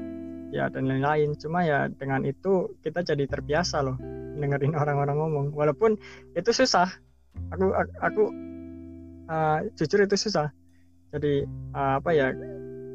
ya 0.54 0.70
dan 0.70 0.86
lain-lain. 0.86 1.34
Cuma 1.34 1.66
ya 1.66 1.90
dengan 1.90 2.22
itu 2.22 2.78
kita 2.86 3.02
jadi 3.02 3.26
terbiasa 3.26 3.82
loh 3.82 3.98
dengerin 4.38 4.78
orang-orang 4.78 5.18
ngomong. 5.18 5.46
Walaupun 5.50 5.98
itu 6.38 6.50
susah 6.54 6.88
aku 7.52 7.66
aku 8.00 8.22
uh, 9.28 9.58
jujur 9.76 10.00
itu 10.04 10.16
susah. 10.16 10.48
Jadi 11.12 11.44
uh, 11.76 12.00
apa 12.00 12.10
ya 12.16 12.32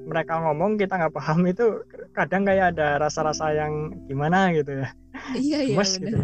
mereka 0.07 0.39
ngomong 0.39 0.79
kita 0.79 0.95
nggak 0.95 1.13
paham 1.13 1.43
itu 1.45 1.83
kadang 2.15 2.47
kayak 2.47 2.73
ada 2.75 2.97
rasa-rasa 2.97 3.53
yang 3.53 3.93
gimana 4.07 4.55
gitu 4.55 4.83
ya. 4.83 4.89
Iya 5.35 5.59
iya 5.67 5.75
Mas, 5.75 5.99
gitu. 5.99 6.17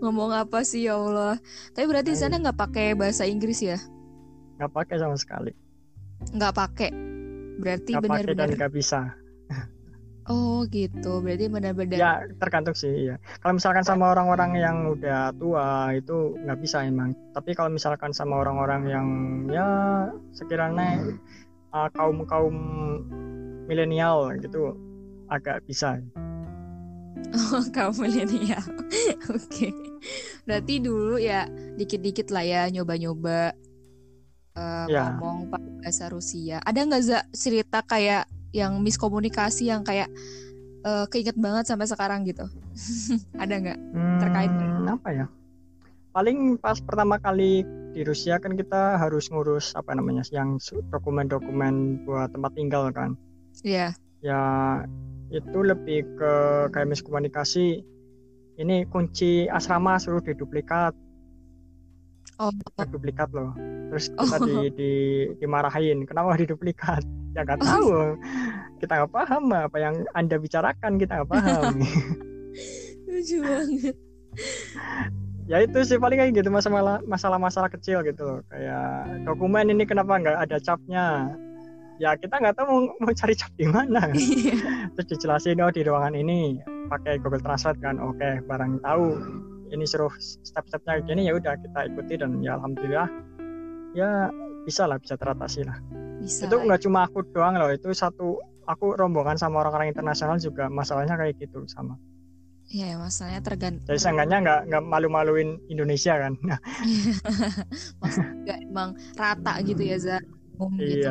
ngomong 0.00 0.32
apa 0.32 0.64
sih 0.64 0.88
ya 0.88 0.96
Allah? 0.96 1.36
Tapi 1.76 1.84
berarti 1.84 2.16
di 2.16 2.18
sana 2.18 2.40
nggak 2.40 2.56
pakai 2.56 2.96
bahasa 2.96 3.28
Inggris 3.28 3.60
ya? 3.60 3.76
Nggak 4.56 4.72
pakai 4.72 4.96
sama 4.96 5.16
sekali. 5.20 5.52
Nggak 6.32 6.54
pakai. 6.56 6.90
Berarti 7.58 7.92
benar-benar 8.00 8.48
nggak 8.56 8.72
bisa 8.72 9.12
Oh 10.28 10.68
gitu, 10.68 11.24
berarti 11.24 11.48
benar-benar. 11.48 11.96
Ya 11.96 12.12
tergantung 12.36 12.76
sih 12.76 13.08
ya. 13.08 13.16
Kalau 13.40 13.56
misalkan 13.56 13.80
sama 13.80 14.12
orang-orang 14.12 14.60
yang 14.60 14.76
udah 14.92 15.32
tua 15.40 15.96
itu 15.96 16.36
nggak 16.44 16.60
bisa 16.60 16.84
emang. 16.84 17.16
Tapi 17.32 17.56
kalau 17.56 17.72
misalkan 17.72 18.12
sama 18.12 18.44
orang-orang 18.44 18.82
yang 18.92 19.08
ya 19.48 19.68
sekiranya 20.36 21.00
uh, 21.72 21.88
kaum 21.96 22.28
kaum 22.28 22.56
milenial 23.64 24.36
gitu 24.36 24.76
agak 25.32 25.64
bisa. 25.64 25.96
Oh 27.32 27.64
kaum 27.76 27.96
milenial, 27.96 28.60
oke. 29.32 29.48
Okay. 29.48 29.72
Berarti 30.44 30.84
dulu 30.84 31.16
ya 31.16 31.48
dikit-dikit 31.80 32.28
lah 32.28 32.44
ya 32.44 32.62
nyoba-nyoba 32.68 33.56
uh, 34.60 34.86
ya. 34.92 35.16
ngomong 35.16 35.48
bahasa 35.52 36.12
Rusia. 36.12 36.60
Ada 36.68 36.84
nggak 36.84 37.02
za 37.04 37.24
cerita 37.32 37.80
kayak 37.80 38.28
yang 38.52 38.80
miskomunikasi 38.80 39.68
yang 39.68 39.84
kayak 39.84 40.08
uh, 40.84 41.04
keinget 41.10 41.36
banget 41.36 41.68
sampai 41.68 41.86
sekarang 41.88 42.24
gitu. 42.24 42.46
Ada 43.42 43.54
nggak? 43.60 43.78
Hmm, 43.78 44.18
terkait 44.20 44.52
apa 44.88 45.08
ya? 45.12 45.26
Paling 46.16 46.56
pas 46.58 46.80
pertama 46.80 47.20
kali 47.20 47.62
di 47.92 48.00
Rusia 48.02 48.40
kan 48.40 48.56
kita 48.56 48.96
harus 48.96 49.28
ngurus 49.28 49.76
apa 49.76 49.94
namanya 49.94 50.24
yang 50.32 50.56
dokumen-dokumen 50.90 52.04
buat 52.08 52.32
tempat 52.32 52.52
tinggal 52.56 52.90
kan. 52.90 53.14
Iya. 53.62 53.92
Yeah. 53.92 53.92
ya 54.18 54.42
itu 55.30 55.58
lebih 55.62 56.02
ke 56.18 56.34
kayak 56.74 56.90
miskomunikasi 56.90 57.86
ini 58.58 58.82
kunci 58.90 59.46
asrama 59.46 59.94
suruh 60.00 60.18
diduplikat 60.18 60.90
oh. 62.38 62.86
duplikat 62.88 63.28
loh. 63.34 63.52
Terus 63.88 64.06
kita 64.14 64.36
oh. 64.38 64.46
di, 64.46 64.58
di 64.74 64.92
dimarahin. 65.42 66.06
Kenapa 66.06 66.38
diduplikat? 66.38 67.02
Ya 67.36 67.44
nggak 67.44 67.60
tahu. 67.60 68.18
Kita 68.82 68.92
nggak 68.98 69.12
paham 69.14 69.52
apa 69.52 69.76
yang 69.78 70.02
anda 70.16 70.40
bicarakan. 70.40 70.98
Kita 70.98 71.22
nggak 71.22 71.30
paham. 71.30 71.76
Lucu 73.06 73.36
banget. 73.44 73.94
Ya 75.46 75.62
itu 75.62 75.78
sih 75.86 76.00
paling 76.00 76.18
kayak 76.18 76.34
gitu 76.34 76.50
masalah 76.50 76.98
masalah 77.04 77.38
masalah 77.38 77.68
kecil 77.70 78.00
gitu 78.02 78.22
loh. 78.26 78.40
Kayak 78.50 79.22
dokumen 79.22 79.70
ini 79.70 79.86
kenapa 79.86 80.18
nggak 80.18 80.50
ada 80.50 80.56
capnya? 80.58 81.30
Ya 82.00 82.16
kita 82.18 82.42
nggak 82.42 82.58
tahu 82.58 82.66
mau, 82.66 82.80
mau 82.96 83.12
cari 83.12 83.38
cap 83.38 83.52
di 83.54 83.66
mana. 83.68 84.10
Iya. 84.10 84.88
terus 84.96 85.06
dijelasin 85.14 85.62
oh 85.62 85.70
di 85.70 85.84
ruangan 85.84 86.16
ini 86.16 86.58
pakai 86.90 87.22
Google 87.22 87.44
Translate 87.44 87.78
kan. 87.78 88.02
Oke 88.02 88.40
barang 88.50 88.82
tahu 88.82 89.06
ini 89.72 89.84
suruh 89.84 90.12
step-stepnya 90.20 91.04
gini 91.04 91.28
ya 91.28 91.36
udah 91.36 91.54
kita 91.60 91.80
ikuti 91.92 92.14
dan 92.20 92.40
ya 92.40 92.56
alhamdulillah 92.56 93.08
ya 93.96 94.32
bisa 94.64 94.84
lah 94.84 95.00
bisa 95.00 95.16
teratasi 95.16 95.64
lah 95.64 95.78
bisa 96.20 96.48
itu 96.48 96.56
nggak 96.56 96.80
cuma 96.84 97.08
aku 97.08 97.24
doang 97.32 97.56
loh 97.56 97.72
itu 97.72 97.88
satu 97.94 98.40
aku 98.68 98.96
rombongan 98.98 99.40
sama 99.40 99.64
orang-orang 99.64 99.92
internasional 99.92 100.36
juga 100.36 100.68
masalahnya 100.68 101.16
kayak 101.16 101.40
gitu 101.40 101.64
sama 101.68 101.96
Iya, 102.68 103.00
masalahnya 103.00 103.40
tergantung. 103.40 103.88
Jadi 103.88 103.96
seenggaknya 103.96 104.44
nggak 104.44 104.60
nggak 104.68 104.82
malu-maluin 104.84 105.56
Indonesia 105.72 106.20
kan? 106.20 106.36
Maksudnya 108.04 108.60
emang 108.60 108.92
rata 109.16 109.56
gitu 109.64 109.80
ya 109.80 109.96
Za. 109.96 110.20
Um, 110.60 110.76
iya. 110.76 110.92
Gitu. 110.92 111.10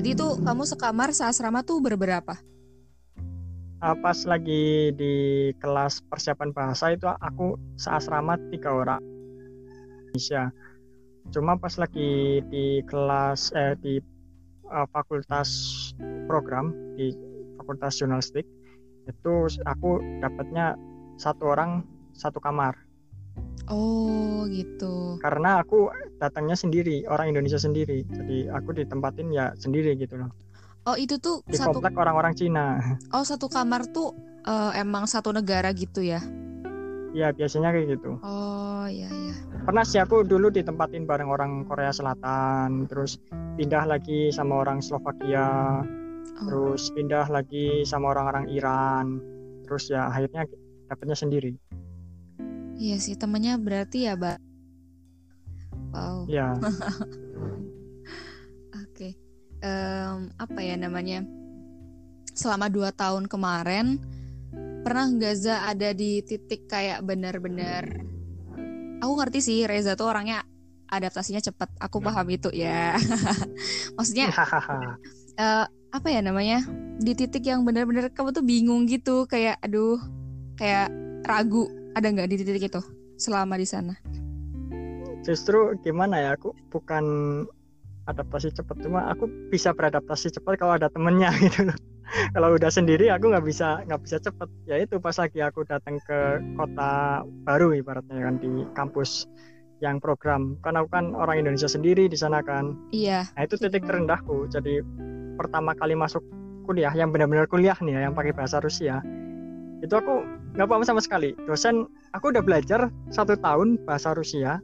Tadi 0.00 0.08
itu 0.16 0.26
kamu 0.40 0.64
sekamar 0.64 1.12
seasrama 1.12 1.60
tuh 1.60 1.84
berberapa? 1.84 2.40
Uh, 3.82 3.96
pas 3.98 4.18
lagi 4.28 4.92
di 4.94 5.14
kelas 5.58 6.04
persiapan 6.06 6.52
bahasa 6.52 6.92
itu 6.94 7.08
aku 7.08 7.56
seasrama 7.80 8.36
tiga 8.52 8.72
orang 8.72 9.02
Indonesia 10.10 10.52
cuma 11.30 11.56
pas 11.60 11.76
lagi 11.76 12.40
di 12.48 12.80
kelas 12.88 13.52
eh, 13.52 13.76
di 13.80 14.00
uh, 14.68 14.86
fakultas 14.88 15.50
program 16.24 16.72
di 16.96 17.12
fakultas 17.60 18.00
jurnalistik 18.00 18.46
itu 19.08 19.34
aku 19.66 20.00
dapatnya 20.20 20.76
satu 21.20 21.52
orang 21.52 21.84
satu 22.16 22.40
kamar 22.40 22.76
Oh 23.70 24.50
gitu. 24.50 25.14
Karena 25.22 25.62
aku 25.62 25.94
datangnya 26.18 26.58
sendiri, 26.58 27.06
orang 27.06 27.30
Indonesia 27.30 27.60
sendiri. 27.60 28.02
Jadi 28.02 28.50
aku 28.50 28.74
ditempatin 28.74 29.30
ya 29.30 29.54
sendiri 29.54 29.94
gitu 29.94 30.18
loh. 30.18 30.34
Oh 30.90 30.98
itu 30.98 31.22
tuh 31.22 31.46
di 31.46 31.54
satu 31.54 31.78
komplek 31.78 31.94
orang-orang 31.94 32.34
Cina. 32.34 32.82
Oh 33.14 33.22
satu 33.22 33.46
kamar 33.46 33.86
tuh 33.94 34.10
uh, 34.42 34.74
emang 34.74 35.06
satu 35.06 35.30
negara 35.30 35.70
gitu 35.70 36.02
ya? 36.02 36.18
Iya 37.14 37.30
biasanya 37.30 37.70
kayak 37.70 37.94
gitu. 37.94 38.18
Oh 38.26 38.90
iya 38.90 39.06
iya. 39.06 39.34
Pernah 39.62 39.86
sih 39.86 40.02
aku 40.02 40.26
dulu 40.26 40.50
ditempatin 40.50 41.06
bareng 41.06 41.30
orang 41.30 41.62
Korea 41.62 41.94
Selatan, 41.94 42.90
terus 42.90 43.22
pindah 43.54 43.86
lagi 43.86 44.34
sama 44.34 44.66
orang 44.66 44.82
Slovakia, 44.82 45.78
oh. 45.86 46.46
terus 46.50 46.90
pindah 46.90 47.30
lagi 47.30 47.86
sama 47.86 48.10
orang-orang 48.10 48.50
Iran, 48.50 49.22
terus 49.62 49.94
ya 49.94 50.10
akhirnya 50.10 50.42
dapetnya 50.90 51.14
sendiri. 51.14 51.54
Iya 52.82 52.98
sih 52.98 53.14
temennya 53.14 53.62
berarti 53.62 54.10
ya, 54.10 54.18
Mbak. 54.18 54.38
Wow. 55.94 56.26
Iya. 56.26 56.58
um, 59.64 60.32
apa 60.36 60.60
ya 60.60 60.76
namanya? 60.76 61.24
Selama 62.32 62.72
dua 62.72 62.92
tahun 62.92 63.28
kemarin 63.28 64.00
pernah 64.80 65.12
Gaza 65.20 65.68
ada 65.68 65.92
di 65.92 66.24
titik 66.24 66.66
kayak 66.66 67.04
benar-benar 67.04 68.10
aku 69.00 69.12
ngerti 69.16 69.38
sih 69.40 69.58
Reza 69.68 69.96
tuh 69.96 70.08
orangnya 70.08 70.44
adaptasinya 70.90 71.40
cepat. 71.40 71.70
Aku 71.80 72.02
paham 72.02 72.26
itu 72.28 72.52
ya. 72.52 72.96
Maksudnya 73.96 74.32
uh, 74.32 75.66
apa 75.96 76.08
ya 76.08 76.20
namanya? 76.20 76.64
Di 77.00 77.16
titik 77.16 77.48
yang 77.48 77.64
benar-benar 77.64 78.12
kamu 78.12 78.36
tuh 78.36 78.44
bingung 78.44 78.84
gitu 78.84 79.24
kayak 79.24 79.56
aduh 79.64 80.00
kayak 80.56 80.92
ragu. 81.24 81.68
Ada 81.90 82.06
nggak 82.14 82.28
di 82.30 82.36
titik 82.38 82.70
itu 82.70 82.80
selama 83.18 83.58
di 83.58 83.66
sana? 83.66 83.94
Justru 85.26 85.76
gimana 85.84 86.16
ya 86.22 86.30
aku 86.38 86.54
bukan 86.72 87.04
adaptasi 88.08 88.54
cepat. 88.54 88.80
Cuma 88.84 89.10
aku 89.10 89.28
bisa 89.52 89.74
beradaptasi 89.74 90.32
cepat 90.32 90.56
kalau 90.60 90.76
ada 90.78 90.88
temennya 90.88 91.32
gitu 91.44 91.68
kalau 92.34 92.58
udah 92.58 92.70
sendiri 92.70 93.06
aku 93.06 93.30
nggak 93.30 93.46
bisa 93.46 93.86
nggak 93.86 94.02
bisa 94.02 94.18
cepet 94.18 94.48
ya 94.66 94.82
itu 94.82 94.98
pas 94.98 95.14
lagi 95.14 95.38
aku 95.38 95.62
datang 95.62 96.02
ke 96.02 96.42
kota 96.58 97.22
baru 97.46 97.70
ibaratnya 97.70 98.18
kan 98.18 98.34
di 98.42 98.66
kampus 98.74 99.30
yang 99.80 99.96
program. 100.02 100.60
Kan 100.60 100.76
aku 100.76 100.88
kan 100.92 101.16
orang 101.16 101.40
Indonesia 101.40 101.70
sendiri 101.70 102.04
di 102.10 102.18
sana 102.18 102.44
kan. 102.44 102.76
Iya. 102.92 103.24
Nah 103.32 103.42
itu 103.48 103.56
titik 103.56 103.86
terendahku. 103.88 104.50
Jadi 104.52 104.84
pertama 105.40 105.72
kali 105.72 105.96
masuk 105.96 106.20
kuliah 106.68 106.92
yang 106.92 107.08
benar-benar 107.10 107.48
kuliah 107.48 107.74
nih 107.80 107.96
ya, 107.96 108.00
yang 108.10 108.14
pakai 108.14 108.36
bahasa 108.36 108.60
Rusia 108.60 109.00
itu 109.80 109.96
aku 109.96 110.28
nggak 110.56 110.68
paham 110.68 110.84
sama 110.84 111.00
sekali. 111.00 111.32
Dosen 111.48 111.88
aku 112.12 112.28
udah 112.36 112.44
belajar 112.44 112.92
satu 113.08 113.32
tahun 113.40 113.80
bahasa 113.88 114.12
Rusia 114.12 114.60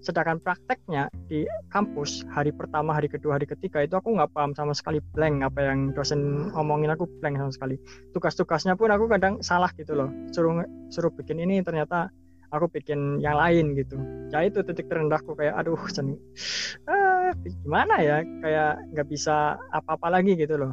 sedangkan 0.00 0.40
prakteknya 0.40 1.12
di 1.28 1.44
kampus 1.68 2.24
hari 2.32 2.50
pertama 2.50 2.96
hari 2.96 3.06
kedua 3.06 3.36
hari 3.36 3.44
ketiga 3.44 3.84
itu 3.84 3.94
aku 3.96 4.16
nggak 4.16 4.32
paham 4.32 4.56
sama 4.56 4.72
sekali 4.72 4.98
blank 5.12 5.44
apa 5.44 5.60
yang 5.60 5.92
dosen 5.92 6.50
ngomongin 6.56 6.92
aku 6.92 7.04
blank 7.20 7.36
sama 7.36 7.52
sekali. 7.52 7.76
Tugas-tugasnya 8.16 8.74
pun 8.80 8.88
aku 8.88 9.06
kadang 9.12 9.44
salah 9.44 9.68
gitu 9.76 9.92
loh. 9.92 10.08
Suruh 10.32 10.64
suruh 10.88 11.12
bikin 11.12 11.40
ini 11.40 11.60
ternyata 11.60 12.08
aku 12.50 12.66
bikin 12.72 13.20
yang 13.20 13.36
lain 13.36 13.76
gitu. 13.76 14.00
Ya 14.32 14.42
itu 14.44 14.64
titik 14.64 14.88
terendahku 14.88 15.36
kayak 15.36 15.54
aduh 15.60 15.78
sen 15.92 16.16
ah, 16.88 17.30
gimana 17.62 18.00
ya? 18.00 18.24
Kayak 18.40 18.72
nggak 18.96 19.08
bisa 19.12 19.60
apa-apa 19.70 20.20
lagi 20.20 20.34
gitu 20.34 20.56
loh. 20.56 20.72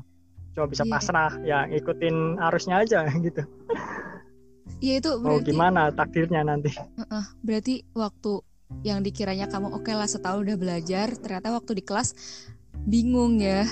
Cuma 0.55 0.65
bisa 0.71 0.87
iya. 0.87 0.91
pasrah 0.95 1.31
ya 1.45 1.59
ikutin 1.69 2.41
arusnya 2.41 2.81
aja 2.81 3.05
gitu. 3.27 3.43
Iya 4.77 5.01
itu 5.01 5.09
berarti, 5.17 5.33
oh 5.33 5.39
gimana 5.41 5.89
takdirnya 5.89 6.45
nanti. 6.45 6.69
Uh 6.97 7.01
-uh, 7.01 7.25
berarti 7.41 7.81
waktu 7.97 8.45
yang 8.83 8.99
dikiranya 8.99 9.47
kamu 9.47 9.71
oke 9.71 9.87
okay 9.87 9.95
lah 9.95 10.07
setahun 10.07 10.43
udah 10.43 10.57
belajar 10.59 11.07
ternyata 11.15 11.55
waktu 11.55 11.79
di 11.79 11.83
kelas 11.83 12.13
bingung 12.87 13.39
ya 13.39 13.63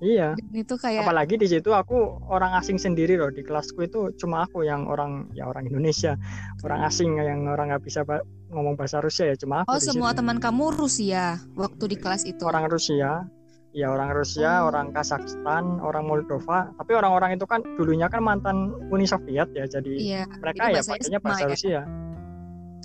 iya 0.00 0.32
Dan 0.36 0.64
itu 0.64 0.74
kayak 0.80 1.04
apalagi 1.04 1.36
di 1.36 1.48
situ 1.48 1.72
aku 1.72 2.20
orang 2.28 2.56
asing 2.56 2.80
sendiri 2.80 3.20
loh 3.20 3.28
di 3.32 3.44
kelasku 3.44 3.84
itu 3.84 4.12
cuma 4.16 4.48
aku 4.48 4.64
yang 4.64 4.88
orang 4.88 5.28
ya 5.36 5.48
orang 5.48 5.68
Indonesia 5.68 6.16
orang 6.64 6.88
asing 6.88 7.20
yang 7.20 7.48
orang 7.48 7.72
nggak 7.72 7.84
bisa 7.84 8.04
ngomong 8.52 8.76
bahasa 8.76 9.00
Rusia 9.04 9.28
ya 9.32 9.36
cuma 9.36 9.64
aku 9.64 9.76
oh 9.76 9.80
semua 9.80 10.16
teman 10.16 10.40
kamu 10.40 10.72
Rusia 10.76 11.40
waktu 11.56 11.84
di 11.92 11.96
kelas 12.00 12.24
itu 12.24 12.42
orang 12.48 12.68
Rusia 12.68 13.28
ya 13.70 13.86
orang 13.86 14.10
Rusia, 14.10 14.66
Oh. 14.66 14.74
orang 14.74 14.90
Kazakhstan, 14.90 15.78
orang 15.78 16.02
Moldova. 16.10 16.74
Tapi 16.74 16.90
orang-orang 16.90 17.38
itu 17.38 17.46
kan 17.46 17.62
dulunya 17.78 18.10
kan 18.10 18.18
mantan 18.18 18.74
Uni 18.90 19.06
Soviet 19.06 19.46
ya, 19.54 19.64
jadi 19.70 19.92
Iya. 19.94 20.22
mereka 20.42 20.74
jadi 20.74 20.74
ya 20.74 20.82
pakainya 20.82 21.18
bahasa 21.22 21.44
ya? 21.46 21.50
Rusia. 21.54 21.80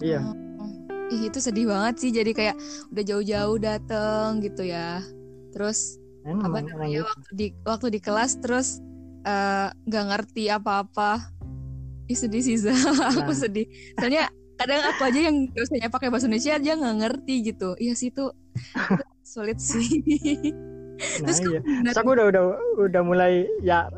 Iya. 0.05 0.19
Oh, 0.21 0.44
Ih, 1.13 1.29
itu 1.29 1.37
sedih 1.37 1.69
banget 1.69 1.95
sih. 2.01 2.09
Jadi 2.09 2.31
kayak 2.33 2.55
udah 2.89 3.03
jauh-jauh 3.05 3.57
dateng 3.61 4.41
gitu 4.41 4.65
ya. 4.65 5.01
Terus 5.53 6.01
Emang, 6.25 6.49
apa 6.49 6.57
namanya 6.65 6.89
gitu. 6.89 7.05
waktu 7.05 7.29
di 7.37 7.47
waktu 7.61 7.87
di 7.93 7.99
kelas 8.01 8.41
terus 8.41 8.81
eh, 9.23 9.69
nggak 9.85 10.05
ngerti 10.11 10.49
apa-apa. 10.49 11.29
Ih 12.09 12.17
sedih 12.17 12.41
sih 12.41 12.57
Za. 12.57 12.73
aku 13.21 13.33
Nah. 13.33 13.37
sedih. 13.37 13.65
Soalnya 13.97 14.29
kadang 14.55 14.81
aku 14.87 15.01
aja 15.03 15.19
yang 15.19 15.51
dosennya 15.51 15.91
pakai 15.91 16.07
bahasa 16.09 16.25
Indonesia 16.25 16.57
aja 16.57 16.71
nggak 16.73 16.95
ngerti 17.05 17.35
gitu. 17.53 17.69
Iya 17.77 17.93
sih 17.93 18.09
itu, 18.09 18.25
sulit 19.21 19.57
sih. 19.61 19.85
Nah, 20.95 21.27
Terus 21.27 21.39
iya. 21.43 21.59
Terus 21.59 21.97
aku 21.99 22.15
udah 22.15 22.25
udah 22.31 22.43
udah 22.87 23.01
mulai 23.03 23.43
ya 23.59 23.91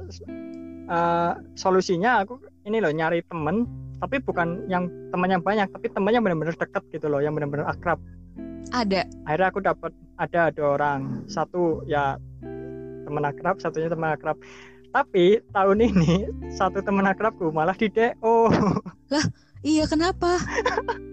eh, 0.90 1.32
solusinya 1.54 2.26
aku 2.26 2.42
ini 2.66 2.82
loh 2.82 2.90
nyari 2.90 3.22
temen 3.22 3.70
tapi 3.98 4.22
bukan 4.22 4.66
yang 4.70 4.90
teman 5.10 5.30
yang 5.32 5.44
banyak 5.44 5.68
tapi 5.74 5.88
temannya 5.90 6.22
benar-benar 6.22 6.56
dekat 6.56 6.84
gitu 6.94 7.08
loh 7.10 7.22
yang 7.22 7.34
benar-benar 7.34 7.66
akrab 7.70 7.98
ada. 8.76 9.08
akhirnya 9.26 9.48
aku 9.48 9.60
dapat 9.64 9.92
ada 10.20 10.52
dua 10.52 10.76
orang 10.76 11.24
satu 11.26 11.82
ya 11.88 12.20
teman 13.08 13.24
akrab 13.24 13.58
satunya 13.64 13.88
teman 13.88 14.14
akrab 14.14 14.36
tapi 14.92 15.40
tahun 15.56 15.80
ini 15.84 16.28
satu 16.60 16.84
teman 16.84 17.08
akrabku 17.08 17.50
malah 17.52 17.76
di 17.76 17.88
DO 17.92 18.52
Iya 19.66 19.90
kenapa? 19.90 20.38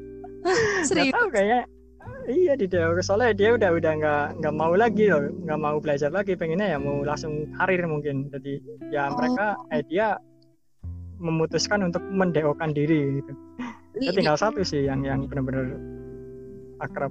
Serius? 0.88 1.16
tahu 1.16 1.32
kayaknya 1.32 1.64
iya 2.28 2.52
di 2.56 2.68
DO 2.68 3.00
soalnya 3.00 3.32
dia 3.32 3.56
udah 3.56 3.70
udah 3.72 3.92
nggak 3.96 4.24
nggak 4.40 4.54
mau 4.54 4.72
lagi 4.76 5.08
loh 5.08 5.32
nggak 5.44 5.60
mau 5.60 5.76
belajar 5.80 6.12
lagi 6.12 6.36
pengennya 6.36 6.76
ya 6.76 6.78
mau 6.80 7.00
langsung 7.00 7.48
karir 7.56 7.84
mungkin 7.88 8.28
jadi 8.28 8.60
ya 8.92 9.08
Oh. 9.08 9.16
mereka 9.16 9.56
eh 9.72 9.82
dia 9.88 10.16
memutuskan 11.24 11.80
untuk 11.88 12.04
mendeokan 12.12 12.76
diri 12.76 13.24
gitu 13.24 13.32
ya 14.04 14.10
Ih, 14.10 14.14
tinggal 14.14 14.36
satu 14.36 14.60
sih 14.60 14.84
yang 14.84 15.02
yang 15.02 15.24
benar-benar 15.26 15.80
akrab 16.84 17.10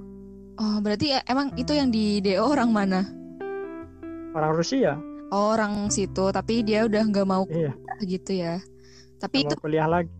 Oh 0.54 0.78
berarti 0.78 1.10
ya, 1.10 1.20
emang 1.26 1.50
itu 1.58 1.74
yang 1.74 1.90
di 1.90 2.22
DO 2.22 2.46
orang 2.46 2.70
mana? 2.70 3.10
orang 4.38 4.54
Rusia 4.54 4.94
Oh, 5.34 5.50
orang 5.50 5.90
situ, 5.90 6.30
tapi 6.30 6.62
dia 6.62 6.86
udah 6.86 7.02
nggak 7.10 7.26
mau 7.26 7.42
iya 7.50 7.74
kuliah 7.74 7.98
gitu 8.06 8.32
ya. 8.38 8.54
Tapi 9.18 9.42
nggak 9.42 9.50
itu 9.50 9.54
mau 9.58 9.62
kuliah 9.66 9.88
lagi 9.90 10.14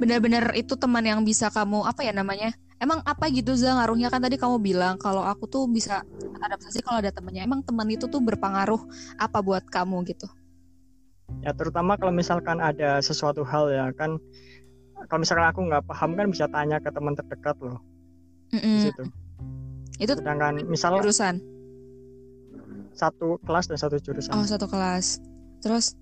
benar-benar 0.00 0.52
itu 0.56 0.76
teman 0.76 1.04
yang 1.04 1.20
bisa 1.24 1.48
kamu 1.48 1.84
apa 1.84 2.04
ya 2.04 2.12
namanya? 2.12 2.52
Emang 2.80 3.04
apa 3.04 3.28
gitu 3.28 3.52
Za 3.56 3.76
ngaruhnya 3.76 4.08
kan 4.08 4.24
tadi 4.24 4.40
kamu 4.40 4.56
bilang 4.60 4.96
kalau 4.96 5.20
aku 5.20 5.44
tuh 5.44 5.68
bisa 5.68 6.00
adaptasi 6.40 6.80
kalau 6.80 7.04
ada 7.04 7.12
temennya. 7.12 7.44
Emang 7.44 7.60
teman 7.60 7.84
itu 7.92 8.08
tuh 8.08 8.20
berpengaruh 8.24 8.80
apa 9.20 9.38
buat 9.44 9.64
kamu 9.68 10.00
gitu? 10.08 10.28
Ya 11.40 11.52
terutama 11.52 11.96
kalau 11.96 12.12
misalkan 12.12 12.58
ada 12.58 13.00
sesuatu 13.00 13.42
hal 13.42 13.70
ya 13.70 13.86
kan 13.96 14.20
kalau 15.08 15.20
misalkan 15.24 15.46
aku 15.48 15.60
nggak 15.64 15.84
paham 15.88 16.12
kan 16.12 16.26
bisa 16.28 16.44
tanya 16.48 16.76
ke 16.76 16.92
teman 16.92 17.16
terdekat 17.16 17.56
loh. 17.58 17.80
Di 18.50 18.58
Mm-mm. 18.60 18.78
situ. 18.84 19.04
Itu 19.96 20.12
sedangkan 20.16 20.64
misal 20.66 21.00
jurusan. 21.00 21.40
satu 22.92 23.40
kelas 23.46 23.70
dan 23.70 23.78
satu 23.80 23.96
jurusan. 23.96 24.34
Oh, 24.34 24.44
satu 24.44 24.68
kelas. 24.68 25.22
Terus? 25.64 25.96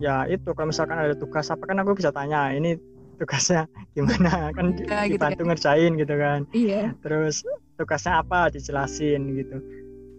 Ya 0.00 0.26
itu 0.26 0.48
kalau 0.56 0.72
misalkan 0.72 0.98
ada 0.98 1.14
tugas 1.14 1.46
apa 1.46 1.62
kan 1.62 1.78
aku 1.78 1.94
bisa 1.94 2.10
tanya 2.10 2.50
ini 2.50 2.74
tugasnya 3.20 3.68
gimana? 3.94 4.48
Kan 4.56 4.74
di- 4.74 4.82
Ya, 4.88 5.06
gitu 5.06 5.20
dibantu 5.20 5.42
ngerjain 5.46 5.92
gitu 5.94 6.14
kan. 6.18 6.40
Iya. 6.50 6.96
terus 7.04 7.46
tugasnya 7.78 8.18
apa 8.18 8.50
dijelasin 8.50 9.30
gitu 9.38 9.56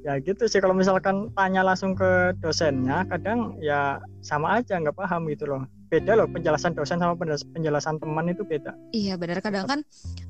ya 0.03 0.19
gitu 0.19 0.43
sih 0.51 0.59
kalau 0.59 0.75
misalkan 0.75 1.31
tanya 1.31 1.63
langsung 1.63 1.95
ke 1.95 2.35
dosennya 2.43 3.07
kadang 3.07 3.55
ya 3.63 4.03
sama 4.19 4.59
aja 4.59 4.75
nggak 4.75 4.99
paham 4.99 5.31
gitu 5.31 5.47
loh. 5.47 5.63
Beda 5.87 6.17
loh 6.17 6.25
penjelasan 6.25 6.73
dosen 6.73 6.97
sama 6.97 7.13
penjelas- 7.15 7.45
penjelasan 7.53 8.01
teman 8.01 8.25
itu 8.27 8.43
beda. 8.43 8.75
Iya 8.91 9.15
benar. 9.15 9.39
Kadang 9.39 9.69
kan 9.69 9.79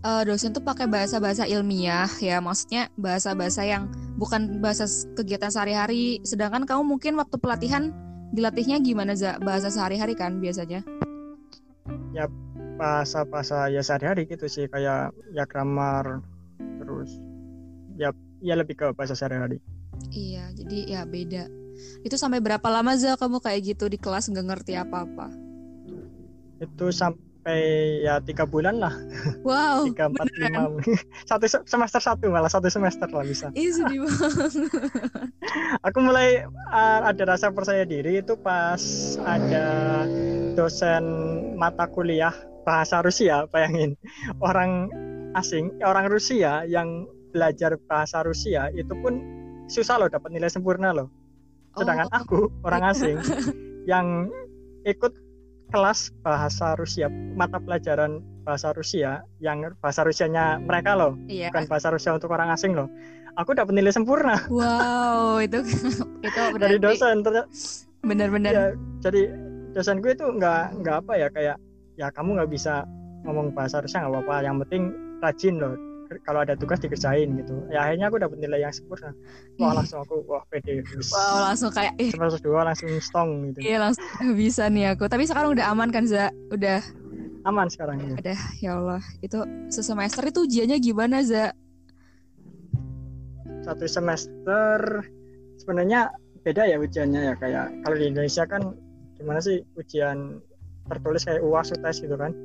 eh, 0.05 0.23
dosen 0.27 0.53
tuh 0.53 0.61
pakai 0.61 0.85
bahasa-bahasa 0.85 1.49
ilmiah 1.49 2.05
ya. 2.21 2.37
Maksudnya 2.43 2.93
bahasa-bahasa 2.99 3.65
yang 3.65 3.89
bukan 4.19 4.61
bahasa 4.61 4.85
kegiatan 5.17 5.49
sehari-hari. 5.49 6.21
Sedangkan 6.21 6.67
kamu 6.69 6.83
mungkin 6.85 7.17
waktu 7.17 7.39
pelatihan 7.39 7.89
dilatihnya 8.35 8.83
gimana 8.83 9.17
za? 9.17 9.39
Bahasa 9.39 9.71
sehari-hari 9.73 10.13
kan 10.13 10.37
biasanya? 10.37 10.83
Bahasa-bahasa 12.77 13.71
ya 13.71 13.79
sehari-hari 13.79 14.27
gitu 14.27 14.45
sih. 14.51 14.67
Kayak 14.67 15.15
ya 15.31 15.47
grammar 15.47 16.21
terus 16.59 17.23
ya 17.95 18.11
ya 18.43 18.59
lebih 18.59 18.75
ke 18.75 18.85
bahasa 18.91 19.15
sehari-hari. 19.15 19.63
Iya 20.11 20.51
jadi 20.51 20.77
ya 20.99 21.01
beda. 21.07 21.47
Itu 22.03 22.19
sampai 22.19 22.43
berapa 22.43 22.67
lama 22.67 22.93
za 22.99 23.15
kamu 23.15 23.39
kayak 23.39 23.73
gitu 23.73 23.87
di 23.87 23.95
kelas 23.95 24.27
nggak 24.29 24.45
ngerti 24.51 24.73
apa-apa? 24.75 25.31
Itu 26.59 26.91
sampai 26.91 28.03
ya 28.03 28.19
tiga 28.19 28.43
bulan 28.43 28.83
lah. 28.83 28.93
Wow 29.47 29.87
tiga 29.87 30.11
empat 30.11 30.27
lima. 30.35 30.75
Satu 31.29 31.47
se- 31.47 31.65
semester 31.65 32.03
satu 32.03 32.27
malah 32.29 32.51
satu 32.51 32.67
semester 32.67 33.07
lah 33.07 33.23
bisa. 33.23 33.47
Ih 33.55 33.71
sedih 33.71 34.03
banget. 34.05 34.51
Aku 35.87 35.97
mulai 36.03 36.43
uh, 36.71 36.99
ada 37.07 37.23
rasa 37.23 37.49
percaya 37.49 37.87
diri 37.87 38.19
itu 38.19 38.35
pas 38.35 38.79
ada 39.23 39.67
dosen 40.53 41.03
mata 41.55 41.87
kuliah 41.87 42.35
bahasa 42.67 42.99
Rusia 43.03 43.47
bayangin. 43.51 43.95
Orang 44.39 44.91
asing 45.33 45.73
orang 45.81 46.07
Rusia 46.07 46.63
yang 46.69 47.09
belajar 47.33 47.75
bahasa 47.89 48.21
Rusia 48.21 48.69
itu 48.77 48.93
pun 49.01 49.19
susah 49.65 49.97
loh 49.97 50.07
dapat 50.07 50.29
nilai 50.29 50.47
sempurna 50.47 50.93
loh. 50.93 51.09
Sedangkan 51.73 52.07
Oh, 52.13 52.19
aku 52.21 52.39
orang 52.61 52.93
asing 52.93 53.17
yang 53.91 54.29
ikut 54.85 55.11
kelas 55.73 56.13
bahasa 56.21 56.77
Rusia 56.77 57.09
mata 57.33 57.57
pelajaran 57.57 58.21
bahasa 58.45 58.69
Rusia 58.77 59.25
yang 59.41 59.73
bahasa 59.81 60.05
Rusianya 60.05 60.61
mereka 60.61 60.93
loh 60.93 61.17
iya. 61.25 61.49
bukan 61.49 61.65
bahasa 61.65 61.89
Rusia 61.89 62.13
untuk 62.13 62.29
orang 62.29 62.53
asing 62.53 62.77
loh 62.77 62.85
aku 63.37 63.57
dapat 63.57 63.73
nilai 63.73 63.89
sempurna. 63.89 64.37
Wow 64.49 65.39
itu 65.45 65.65
itu 66.21 66.41
dari 66.61 66.77
dosen 66.77 67.25
ternyata 67.25 67.49
benar-benar. 68.03 68.51
ya, 68.53 68.65
jadi 69.01 69.31
dosen 69.73 70.03
gue 70.03 70.13
itu 70.13 70.25
nggak 70.27 70.83
nggak 70.83 70.95
apa 71.01 71.13
ya 71.17 71.27
kayak 71.33 71.57
ya 71.97 72.07
kamu 72.13 72.37
nggak 72.37 72.51
bisa 72.51 72.85
ngomong 73.25 73.55
bahasa 73.55 73.81
Rusia 73.81 74.03
nggak 74.05 74.13
apa-apa 74.13 74.35
yang 74.45 74.61
penting 74.67 74.93
rajin 75.23 75.55
loh 75.57 75.73
kalau 76.21 76.45
ada 76.45 76.53
tugas 76.53 76.77
dikerjain 76.77 77.33
gitu 77.41 77.65
ya 77.73 77.89
akhirnya 77.89 78.13
aku 78.13 78.21
dapat 78.21 78.37
nilai 78.37 78.61
yang 78.61 78.73
sempurna 78.73 79.11
wah 79.57 79.73
Ih. 79.73 79.75
langsung 79.81 79.99
aku 80.05 80.21
wah 80.29 80.45
pede 80.53 80.85
wow 81.09 81.49
langsung 81.49 81.73
kayak 81.73 81.97
eh 81.97 82.13
semester 82.13 82.41
dua 82.45 82.61
langsung 82.69 82.89
stong 83.01 83.49
gitu 83.49 83.59
Iya 83.65 83.77
langsung 83.89 84.05
bisa 84.39 84.67
nih 84.69 84.93
aku. 84.93 85.09
Tapi 85.09 85.23
sekarang 85.25 85.55
udah 85.57 85.65
aman 85.71 85.89
kan 85.89 86.03
Za? 86.05 86.29
Udah, 86.51 86.83
aman 87.47 87.67
sekarang 87.71 88.01
ya 88.01 88.13
udah. 88.19 88.39
Ya 88.59 88.71
Allah, 88.77 89.01
itu 89.23 89.39
sesemester 89.71 90.23
itu 90.27 90.45
ujiannya 90.45 90.77
gimana 90.83 91.23
Za? 91.23 91.55
satu 93.63 93.87
semester 93.87 95.07
sebenarnya 95.55 96.11
beda 96.43 96.67
ya 96.67 96.75
ujiannya 96.75 97.31
ya 97.31 97.33
kayak 97.39 97.71
kalau 97.87 97.95
di 97.95 98.11
Indonesia 98.11 98.43
kan 98.43 98.75
gimana 99.15 99.39
sih 99.39 99.63
ujian 99.79 100.43
tertulis 100.91 101.23
kayak 101.23 101.39
UAS 101.39 101.71
UTS 101.71 102.03
gitu 102.03 102.19
kan 102.19 102.35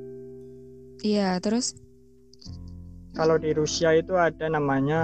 Iya, 0.99 1.39
terus? 1.39 1.79
Kalau 3.13 3.35
di 3.37 3.51
Rusia 3.51 3.93
itu 3.93 4.13
ada 4.15 4.45
namanya 4.47 5.01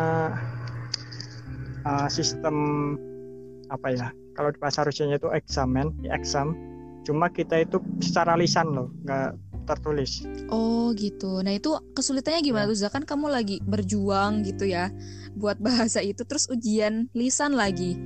uh, 1.83 2.07
sistem 2.07 2.55
apa 3.69 3.87
ya 3.91 4.07
kalau 4.35 4.51
di 4.51 4.59
bahasa 4.59 4.85
Rusianya 4.85 5.17
itu 5.17 5.29
eksamen 5.31 5.95
di 6.01 6.07
exam 6.09 6.53
cuma 7.05 7.29
kita 7.29 7.61
itu 7.61 7.77
secara 8.01 8.33
lisan 8.35 8.73
loh 8.73 8.89
nggak 9.05 9.37
tertulis 9.65 10.21
Oh 10.53 10.93
gitu. 10.93 11.41
Nah 11.41 11.57
itu 11.57 11.73
kesulitannya 11.97 12.45
gimana 12.45 12.65
Ya. 12.65 12.69
tuh 12.69 12.77
Za? 12.77 12.93
Kan 12.93 13.01
kamu 13.01 13.33
lagi 13.33 13.57
berjuang 13.65 14.45
gitu 14.45 14.69
ya 14.69 14.93
buat 15.33 15.57
bahasa 15.57 16.05
itu, 16.05 16.21
terus 16.21 16.45
ujian 16.47 17.09
lisan 17.17 17.57
lagi. 17.57 17.97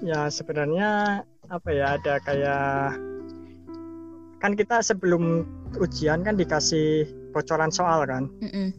ya 0.00 0.32
sebenarnya 0.32 1.20
apa 1.52 1.68
ya 1.76 2.00
ada 2.00 2.16
kayak 2.24 2.96
kan 4.40 4.56
kita 4.56 4.80
sebelum 4.80 5.44
ujian 5.76 6.24
kan 6.24 6.34
dikasih 6.34 7.04
bocoran 7.30 7.70
soal 7.70 8.08
kan 8.08 8.26
Mm-mm. 8.40 8.72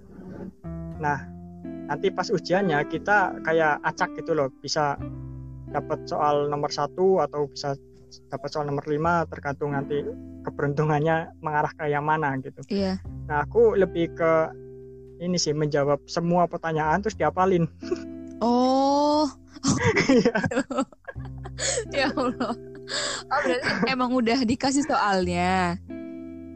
nanti 1.87 2.07
pas 2.09 2.27
ujiannya 2.27 2.81
kita 2.89 3.37
kayak 3.45 3.79
acak 3.85 4.11
gitu 4.17 4.33
loh 4.33 4.49
bisa 4.59 4.97
dapat 5.71 6.03
soal 6.09 6.49
nomor 6.51 6.73
satu 6.73 7.23
atau 7.23 7.47
bisa 7.47 7.77
dapat 8.27 8.49
soal 8.51 8.67
nomor 8.67 8.83
lima 8.89 9.23
tergantung 9.29 9.71
nanti 9.71 10.03
keberuntungannya 10.43 11.31
mengarah 11.39 11.71
ke 11.71 11.87
yang 11.87 12.03
mana 12.03 12.35
gitu 12.43 12.59
Iya. 12.67 12.99
nah 13.29 13.47
aku 13.47 13.77
lebih 13.77 14.11
ke 14.17 14.51
ini 15.21 15.37
sih 15.37 15.53
menjawab 15.53 16.01
semua 16.09 16.49
pertanyaan 16.49 16.99
terus 16.99 17.15
diapalin 17.15 17.69
Oh. 18.41 19.29
ya 21.93 22.09
Allah. 22.09 22.57
Oh 23.31 23.39
berarti 23.43 23.69
emang 23.87 24.11
udah 24.11 24.39
dikasih 24.43 24.83
soalnya. 24.83 25.79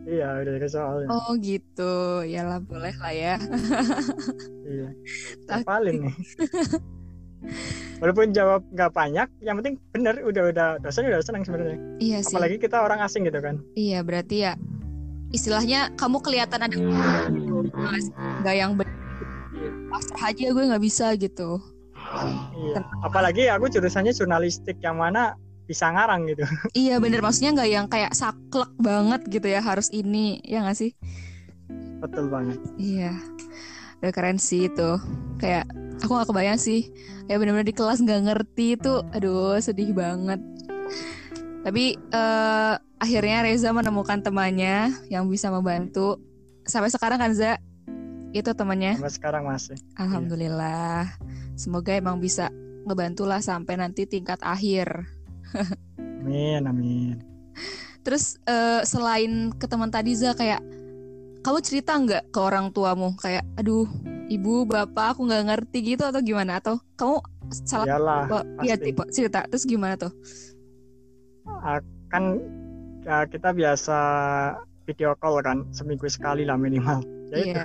Iya, 0.05 0.45
udah 0.45 0.51
dikasih 0.59 0.75
soalnya. 0.77 1.07
Oh 1.09 1.33
gitu, 1.41 2.21
ya 2.27 2.45
lah 2.45 2.59
boleh 2.61 2.93
lah 3.01 3.13
ya. 3.13 3.35
iya. 4.67 4.89
Hafalin 5.49 6.09
nih. 6.09 6.15
Walaupun 8.01 8.33
jawab 8.33 8.65
nggak 8.73 8.91
banyak, 8.93 9.27
yang 9.41 9.55
penting 9.61 9.75
bener 9.93 10.17
udah 10.21 10.43
udah 10.51 10.69
dosen 10.81 11.07
udah 11.09 11.21
senang 11.21 11.45
sebenarnya. 11.45 11.77
Iya 12.01 12.17
sih. 12.21 12.35
Apalagi 12.37 12.57
kita 12.61 12.77
orang 12.81 13.01
asing 13.01 13.25
gitu 13.25 13.39
kan. 13.41 13.61
Iya 13.77 14.01
berarti 14.01 14.35
ya 14.45 14.53
istilahnya 15.33 15.91
kamu 15.99 16.21
kelihatan 16.21 16.63
ada 16.63 16.75
nggak 18.39 18.55
yang 18.55 18.71
pasrah 19.89 20.31
aja 20.31 20.45
gue 20.51 20.63
nggak 20.69 20.83
bisa 20.83 21.15
gitu. 21.17 21.59
Iya. 22.55 22.79
Apalagi 23.01 23.49
aku 23.49 23.67
jurusannya 23.71 24.13
jurnalistik 24.13 24.77
yang 24.79 25.01
mana 25.01 25.35
bisa 25.65 25.89
ngarang 25.89 26.29
gitu. 26.29 26.45
Iya 26.77 26.97
bener 27.03 27.25
maksudnya 27.25 27.57
nggak 27.61 27.69
yang 27.69 27.87
kayak 27.89 28.13
saklek 28.13 28.71
banget 28.77 29.21
gitu 29.29 29.47
ya 29.49 29.61
harus 29.61 29.89
ini 29.91 30.41
ya 30.45 30.61
nggak 30.61 30.77
sih? 30.77 30.91
Betul 31.99 32.29
banget. 32.29 32.61
Iya. 32.77 33.13
Udah 34.01 34.11
keren 34.13 34.37
sih 34.37 34.69
itu. 34.69 35.01
Kayak 35.41 35.65
aku 36.03 36.11
gak 36.21 36.29
kebayang 36.29 36.59
sih 36.59 36.91
ya 37.25 37.39
bener-bener 37.39 37.67
di 37.67 37.75
kelas 37.75 38.03
nggak 38.03 38.21
ngerti 38.27 38.77
itu 38.77 38.93
aduh 39.13 39.57
sedih 39.57 39.95
banget 39.95 40.41
tapi 41.65 41.97
uh, 42.13 42.77
akhirnya 43.01 43.41
Reza 43.41 43.73
menemukan 43.73 44.21
temannya 44.21 44.93
yang 45.09 45.25
bisa 45.25 45.49
membantu 45.49 46.21
sampai 46.65 46.93
sekarang 46.93 47.17
kan 47.17 47.33
Za 47.33 47.57
itu 48.35 48.51
temannya 48.53 48.99
sampai 48.99 49.13
sekarang 49.13 49.43
masih 49.49 49.77
alhamdulillah 49.97 51.09
iya. 51.09 51.55
semoga 51.57 51.97
emang 51.97 52.21
bisa 52.21 52.51
ngebantu 52.85 53.25
lah 53.25 53.41
sampai 53.41 53.81
nanti 53.81 54.05
tingkat 54.05 54.37
akhir 54.45 55.09
amin 55.97 56.61
amin. 56.67 57.17
Terus 58.05 58.37
uh, 58.45 58.85
selain 58.85 59.49
ke 59.57 59.65
teman 59.65 59.89
tadi 59.89 60.13
Za 60.13 60.37
kayak 60.37 60.61
kamu 61.41 61.59
cerita 61.61 61.97
nggak 61.97 62.29
ke 62.29 62.39
orang 62.41 62.69
tuamu? 62.69 63.17
Kayak 63.17 63.45
aduh 63.57 63.89
ibu 64.29 64.65
bapak 64.65 65.17
aku 65.17 65.25
nggak 65.25 65.45
ngerti 65.49 65.95
gitu 65.95 66.05
atau 66.05 66.21
gimana? 66.21 66.61
Atau 66.61 66.77
kamu 66.97 67.21
salah 67.65 67.85
Yalah, 67.85 68.45
iya 68.61 68.77
tipe 68.77 69.01
cerita. 69.09 69.45
Terus 69.49 69.65
gimana 69.65 69.97
tuh? 69.97 70.13
Kan 72.13 72.41
ya, 73.05 73.25
kita 73.25 73.53
biasa 73.53 73.97
video 74.85 75.17
call 75.17 75.41
kan 75.41 75.65
seminggu 75.73 76.05
sekali 76.09 76.45
lah 76.45 76.57
minimal. 76.57 77.01
Ya 77.33 77.37
yeah. 77.41 77.45
itu 77.45 77.63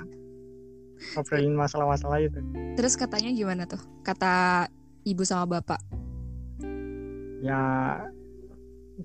ngobrolin 1.16 1.56
masalah-masalah 1.56 2.20
itu. 2.20 2.40
Terus 2.76 2.96
katanya 2.96 3.32
gimana 3.32 3.64
tuh? 3.64 3.80
Kata 4.04 4.68
ibu 5.04 5.24
sama 5.24 5.60
bapak 5.60 5.80
ya 7.40 7.60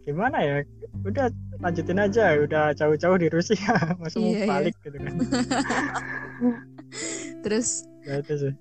gimana 0.03 0.38
ya 0.43 0.55
udah 1.07 1.31
lanjutin 1.63 1.99
aja 2.03 2.36
udah 2.36 2.75
jauh-jauh 2.75 3.15
di 3.15 3.27
Rusia 3.31 3.75
masuk 4.01 4.19
yeah, 4.19 4.36
iya. 4.36 4.47
balik 4.47 4.75
yeah. 4.75 4.83
gitu 4.83 4.97
kan 4.99 5.13
terus 7.47 7.88
ya 8.03 8.19
itu 8.19 8.33
sih 8.36 8.53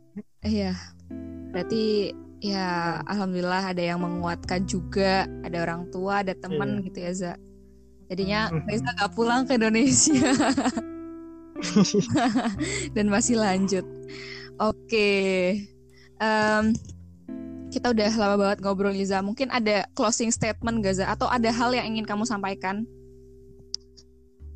iya 0.46 0.72
berarti 1.50 2.14
ya 2.44 3.00
alhamdulillah 3.08 3.74
ada 3.74 3.82
yang 3.82 4.04
menguatkan 4.04 4.68
juga 4.68 5.26
ada 5.42 5.64
orang 5.64 5.88
tua 5.90 6.22
ada 6.22 6.36
teman 6.36 6.78
yeah. 6.78 6.84
gitu 6.86 6.98
ya 7.00 7.12
Za 7.16 7.32
jadinya 8.12 8.40
hmm. 8.52 8.68
Reza 8.68 8.90
gak 9.00 9.12
pulang 9.16 9.48
ke 9.48 9.56
Indonesia 9.56 10.30
dan 12.94 13.06
masih 13.08 13.40
lanjut 13.40 13.86
oke 14.60 14.76
okay. 14.86 15.64
um, 16.20 16.76
kita 17.74 17.90
udah 17.90 18.10
lama 18.14 18.36
banget 18.38 18.58
ngobrol 18.62 18.94
Liza 18.94 19.18
mungkin 19.18 19.50
ada 19.50 19.90
closing 19.98 20.30
statement 20.30 20.78
Gaza 20.78 21.10
atau 21.10 21.26
ada 21.26 21.50
hal 21.50 21.74
yang 21.74 21.90
ingin 21.90 22.06
kamu 22.06 22.22
sampaikan 22.22 22.86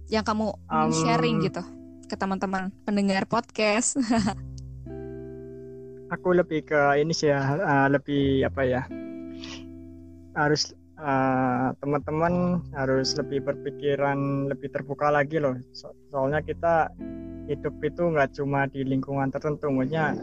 yang 0.07 0.23
kamu 0.23 0.55
um, 0.71 0.91
sharing 0.95 1.43
gitu 1.43 1.59
ke 2.07 2.15
teman-teman 2.15 2.71
pendengar 2.87 3.27
podcast? 3.27 3.99
aku 6.15 6.31
lebih 6.31 6.65
ke 6.65 6.81
ini 6.97 7.13
sih 7.13 7.29
ya, 7.29 7.59
uh, 7.59 7.87
lebih 7.91 8.47
apa 8.47 8.63
ya? 8.65 8.83
Harus 10.39 10.73
uh, 10.97 11.75
teman-teman 11.83 12.63
harus 12.73 13.19
lebih 13.19 13.45
berpikiran 13.45 14.47
lebih 14.47 14.71
terbuka 14.71 15.11
lagi 15.11 15.43
loh. 15.43 15.59
So 15.75 15.91
soalnya 16.15 16.41
kita 16.41 16.95
hidup 17.51 17.75
itu 17.83 18.03
nggak 18.15 18.39
cuma 18.39 18.71
di 18.71 18.87
lingkungan 18.87 19.29
tertentu, 19.29 19.69
maksudnya 19.69 20.15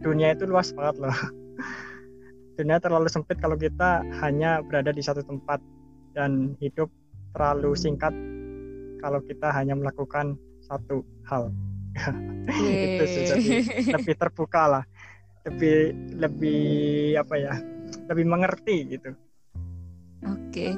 dunia 0.00 0.32
itu 0.32 0.46
luas 0.46 0.70
banget 0.72 1.04
loh. 1.04 1.18
dunia 2.54 2.78
terlalu 2.78 3.10
sempit 3.10 3.38
kalau 3.42 3.58
kita 3.58 4.02
hanya 4.22 4.62
berada 4.62 4.94
di 4.94 5.02
satu 5.02 5.22
tempat 5.26 5.58
dan 6.14 6.54
hidup 6.62 6.86
terlalu 7.34 7.74
singkat 7.74 8.14
kalau 9.02 9.20
kita 9.26 9.50
hanya 9.50 9.74
melakukan 9.74 10.38
satu 10.64 11.02
hal. 11.28 11.50
Itu 12.48 13.04
sih 13.04 13.22
jadi 13.28 13.46
lebih 13.94 14.14
terbuka 14.16 14.62
lah. 14.78 14.84
Lebih 15.44 15.92
lebih 16.16 16.62
apa 17.20 17.34
ya? 17.36 17.54
Lebih 18.08 18.24
mengerti 18.24 18.96
gitu. 18.96 19.12
Oke. 20.24 20.72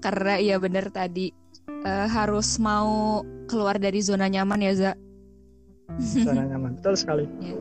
Karena 0.00 0.40
iya 0.40 0.56
benar 0.56 0.88
tadi 0.88 1.28
uh, 1.84 2.08
harus 2.08 2.56
mau 2.56 3.20
keluar 3.44 3.76
dari 3.76 4.00
zona 4.00 4.30
nyaman 4.30 4.64
ya 4.64 4.72
Za 4.72 4.90
zona 5.98 6.46
nyaman 6.46 6.78
betul 6.78 6.94
sekali 6.94 7.24
ya. 7.42 7.54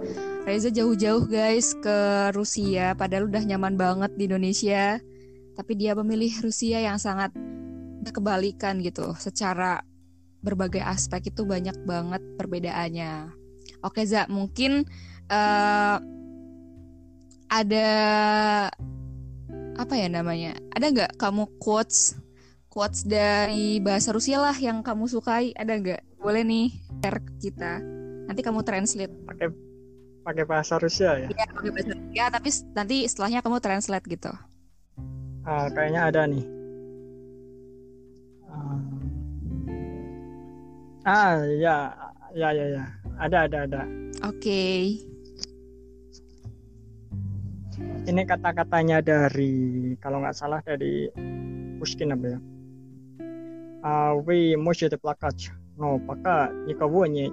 Reza 0.46 0.70
jauh-jauh 0.70 1.26
guys 1.30 1.74
ke 1.80 1.98
Rusia 2.34 2.94
padahal 2.94 3.30
udah 3.30 3.44
nyaman 3.44 3.76
banget 3.76 4.12
di 4.18 4.30
Indonesia 4.30 5.02
tapi 5.58 5.76
dia 5.76 5.98
memilih 5.98 6.32
Rusia 6.40 6.80
yang 6.80 6.96
sangat 6.96 7.36
kebalikan 8.08 8.80
gitu 8.80 9.12
secara 9.20 9.84
berbagai 10.40 10.80
aspek 10.80 11.36
itu 11.36 11.44
banyak 11.44 11.76
banget 11.84 12.24
perbedaannya. 12.40 13.36
Oke 13.84 14.08
Za, 14.08 14.28
mungkin 14.32 14.88
uh, 15.28 15.98
ada 17.52 17.90
apa 19.76 19.94
ya 19.96 20.08
namanya? 20.08 20.56
Ada 20.72 20.86
nggak 20.92 21.12
kamu 21.20 21.60
quotes 21.60 22.16
quotes 22.72 23.04
dari 23.04 23.84
bahasa 23.84 24.16
Rusia 24.16 24.40
lah 24.40 24.56
yang 24.56 24.80
kamu 24.80 25.12
sukai? 25.12 25.52
Ada 25.56 25.76
nggak? 25.76 26.02
Boleh 26.24 26.44
nih 26.48 26.68
share 27.04 27.20
ke 27.20 27.34
kita 27.50 27.84
Nanti 28.29 28.41
kamu 28.41 28.61
translate. 28.65 29.15
Pakai 29.29 29.49
pakai 30.25 30.45
bahasa 30.49 30.81
Rusia 30.81 31.17
ya? 31.21 31.29
Iya, 31.29 31.47
pakai 31.53 31.71
bahasa 31.71 31.93
Rusia. 31.93 32.25
Tapi 32.33 32.49
nanti 32.73 32.97
setelahnya 33.05 33.41
kamu 33.45 33.59
translate 33.61 34.07
gitu. 34.09 34.33
Uh, 35.45 35.69
kayaknya 35.77 36.09
ada 36.09 36.23
nih. 36.25 36.45
Uh, 38.49 38.81
Ah 41.05 41.37
ya 41.45 41.93
ya 42.33 42.49
ya 42.57 42.81
ya 42.81 42.85
ada 43.21 43.45
ada 43.45 43.69
ada. 43.69 43.83
Oke. 44.25 44.41
Okay. 44.41 44.81
Ini 48.09 48.25
kata-katanya 48.25 49.05
dari 49.05 49.93
kalau 50.01 50.25
nggak 50.25 50.33
salah 50.33 50.65
dari 50.65 51.13
Pushkin 51.77 52.17
apa 52.17 52.37
ya? 52.37 52.39
А 53.85 54.17
вы 54.17 54.57
можете 54.57 54.97
плакать, 54.97 55.53
но 55.77 56.01
пока 56.01 56.49
никого 56.65 57.05
не 57.05 57.29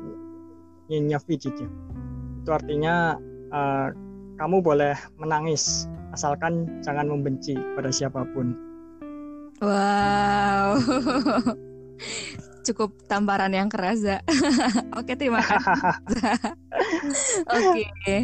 Yinyavijikia. 0.86 1.68
Itu 2.42 2.50
artinya 2.54 3.18
uh, 3.50 3.88
kamu 4.36 4.62
boleh 4.62 4.94
menangis 5.18 5.90
asalkan 6.14 6.80
jangan 6.80 7.10
membenci 7.10 7.56
pada 7.74 7.90
siapa 7.90 8.24
pun. 8.32 8.54
Wow. 9.60 10.76
Cukup 12.66 12.98
tamparan 13.06 13.54
yang 13.54 13.70
keras, 13.70 14.02
ya. 14.02 14.18
Oke, 14.98 15.14
terima 15.14 15.38
kasih. 15.38 15.70
Oke. 17.56 18.16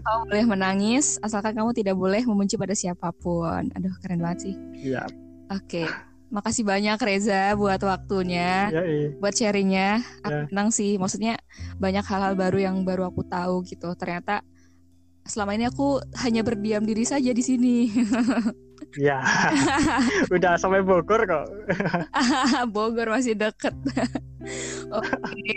Kamu 0.00 0.20
boleh 0.24 0.44
menangis 0.48 1.20
asalkan 1.20 1.52
kamu 1.52 1.76
tidak 1.76 2.00
boleh 2.00 2.24
membenci 2.24 2.56
pada 2.56 2.72
siapa 2.72 3.12
pun. 3.12 3.68
Aduh, 3.76 3.92
keren 4.00 4.24
banget 4.24 4.50
sih. 4.50 4.54
Iya. 4.80 5.04
Yeah. 5.04 5.06
Oke. 5.52 5.84
Okay 5.84 6.09
makasih 6.30 6.62
banyak 6.62 6.96
Reza 7.02 7.58
buat 7.58 7.82
waktunya, 7.82 8.70
ya, 8.70 8.82
iya. 8.86 9.08
buat 9.18 9.34
sharingnya. 9.34 10.00
Aku 10.22 10.30
ya. 10.30 10.46
senang 10.46 10.68
sih, 10.70 10.96
maksudnya 10.96 11.34
banyak 11.76 12.06
hal-hal 12.06 12.38
baru 12.38 12.58
yang 12.70 12.76
baru 12.86 13.10
aku 13.10 13.26
tahu 13.26 13.66
gitu. 13.66 13.90
Ternyata 13.98 14.46
selama 15.26 15.58
ini 15.58 15.66
aku 15.66 15.98
hanya 16.22 16.46
berdiam 16.46 16.86
diri 16.86 17.02
saja 17.04 17.30
di 17.34 17.42
sini. 17.42 17.76
Ya, 18.98 19.22
udah 20.34 20.58
sampai 20.58 20.82
Bogor 20.82 21.22
kok. 21.22 21.46
Bogor 22.74 23.06
masih 23.12 23.38
deket. 23.38 23.70
Oke. 24.90 25.54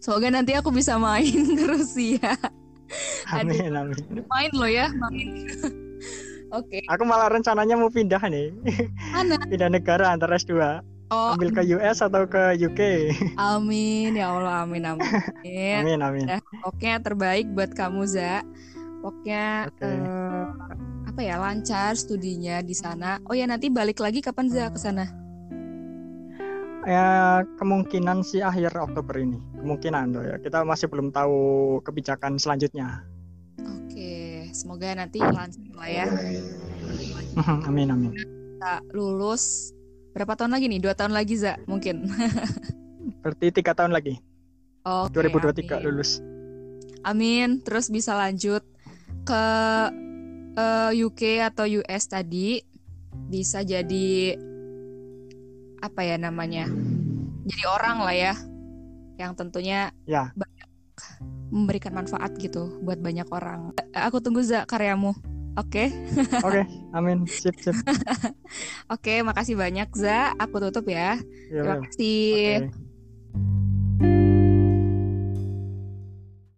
Semoga 0.00 0.32
nanti 0.32 0.56
aku 0.56 0.72
bisa 0.72 0.96
main 0.96 1.28
ke 1.28 1.64
Rusia. 1.68 2.32
Amin, 3.28 3.74
amin. 3.76 4.24
Main 4.32 4.52
lo 4.56 4.64
ya, 4.64 4.88
main. 4.96 5.44
Oke. 6.48 6.80
Okay. 6.80 6.82
Aku 6.88 7.04
malah 7.04 7.28
rencananya 7.28 7.76
mau 7.76 7.92
pindah 7.92 8.20
nih. 8.24 8.54
Mana? 9.12 9.36
pindah 9.52 9.68
negara 9.68 10.12
antara 10.12 10.40
S2. 10.40 10.80
Oh, 11.08 11.32
ambil 11.32 11.56
ke 11.56 11.64
US 11.72 12.04
atau 12.04 12.28
ke 12.28 12.60
UK. 12.60 12.80
Amin 13.40 14.12
ya 14.12 14.28
Allah, 14.28 14.68
amin 14.68 14.84
amin. 14.92 15.80
amin 15.80 16.00
amin. 16.04 16.26
Oke, 16.68 16.84
terbaik 17.00 17.48
buat 17.56 17.72
kamu 17.72 18.04
Za. 18.04 18.44
Pokoknya 19.00 19.72
okay. 19.72 19.88
uh, 19.88 20.52
apa 21.08 21.20
ya 21.24 21.40
lancar 21.40 21.96
studinya 21.96 22.60
di 22.60 22.76
sana. 22.76 23.16
Oh 23.24 23.32
ya 23.32 23.48
nanti 23.48 23.72
balik 23.72 24.04
lagi 24.04 24.20
kapan 24.20 24.52
Za 24.52 24.68
ke 24.68 24.76
sana? 24.76 25.08
ya 26.88 27.44
kemungkinan 27.60 28.24
sih 28.24 28.44
akhir 28.44 28.76
Oktober 28.76 29.16
ini. 29.16 29.40
Kemungkinan 29.60 30.12
loh 30.12 30.24
ya. 30.24 30.36
Kita 30.40 30.64
masih 30.64 30.92
belum 30.92 31.12
tahu 31.12 31.40
kebijakan 31.84 32.36
selanjutnya. 32.36 33.04
Oke, 33.64 34.27
semoga 34.58 34.90
nanti 34.98 35.22
lancar 35.22 35.62
lah 35.78 35.86
ya. 35.86 36.06
amin 37.70 37.94
amin. 37.94 38.10
Kita 38.10 38.82
lulus 38.90 39.70
berapa 40.10 40.34
tahun 40.34 40.58
lagi 40.58 40.66
nih? 40.66 40.82
Dua 40.82 40.98
tahun 40.98 41.14
lagi 41.14 41.38
za 41.38 41.54
mungkin. 41.70 42.10
Berarti 43.22 43.46
tiga 43.54 43.78
tahun 43.78 43.94
lagi. 43.94 44.18
Oke. 44.82 45.14
2023 45.14 45.62
amin. 45.62 45.80
lulus. 45.86 46.10
Amin. 47.06 47.62
Terus 47.62 47.86
bisa 47.86 48.18
lanjut 48.18 48.66
ke 49.22 49.44
uh, 50.58 50.90
eh, 50.90 51.06
UK 51.06 51.46
atau 51.46 51.70
US 51.78 52.10
tadi 52.10 52.58
bisa 53.30 53.62
jadi 53.62 54.34
apa 55.78 56.00
ya 56.02 56.18
namanya 56.18 56.66
jadi 57.46 57.64
orang 57.70 57.98
lah 58.02 58.16
ya 58.16 58.34
yang 59.18 59.34
tentunya 59.38 59.94
ya. 60.06 60.30
banyak 60.34 60.68
memberikan 61.48 61.96
manfaat 61.96 62.36
gitu 62.36 62.80
buat 62.84 63.00
banyak 63.00 63.28
orang. 63.32 63.72
Aku 63.92 64.20
tunggu 64.20 64.44
za 64.44 64.68
karyamu. 64.68 65.16
Oke? 65.58 65.88
Okay? 65.88 65.88
oke 66.46 66.62
okay, 66.62 66.64
amin. 66.94 67.26
Sip 67.26 67.56
sip. 67.58 67.74
Oke 67.84 68.32
okay, 68.88 69.18
makasih 69.26 69.58
banyak 69.58 69.90
za. 69.92 70.32
Aku 70.38 70.62
tutup 70.62 70.86
ya, 70.88 71.18
ya 71.50 71.60
terima 71.60 71.76
kasih. 71.84 72.32
Okay. 72.70 72.86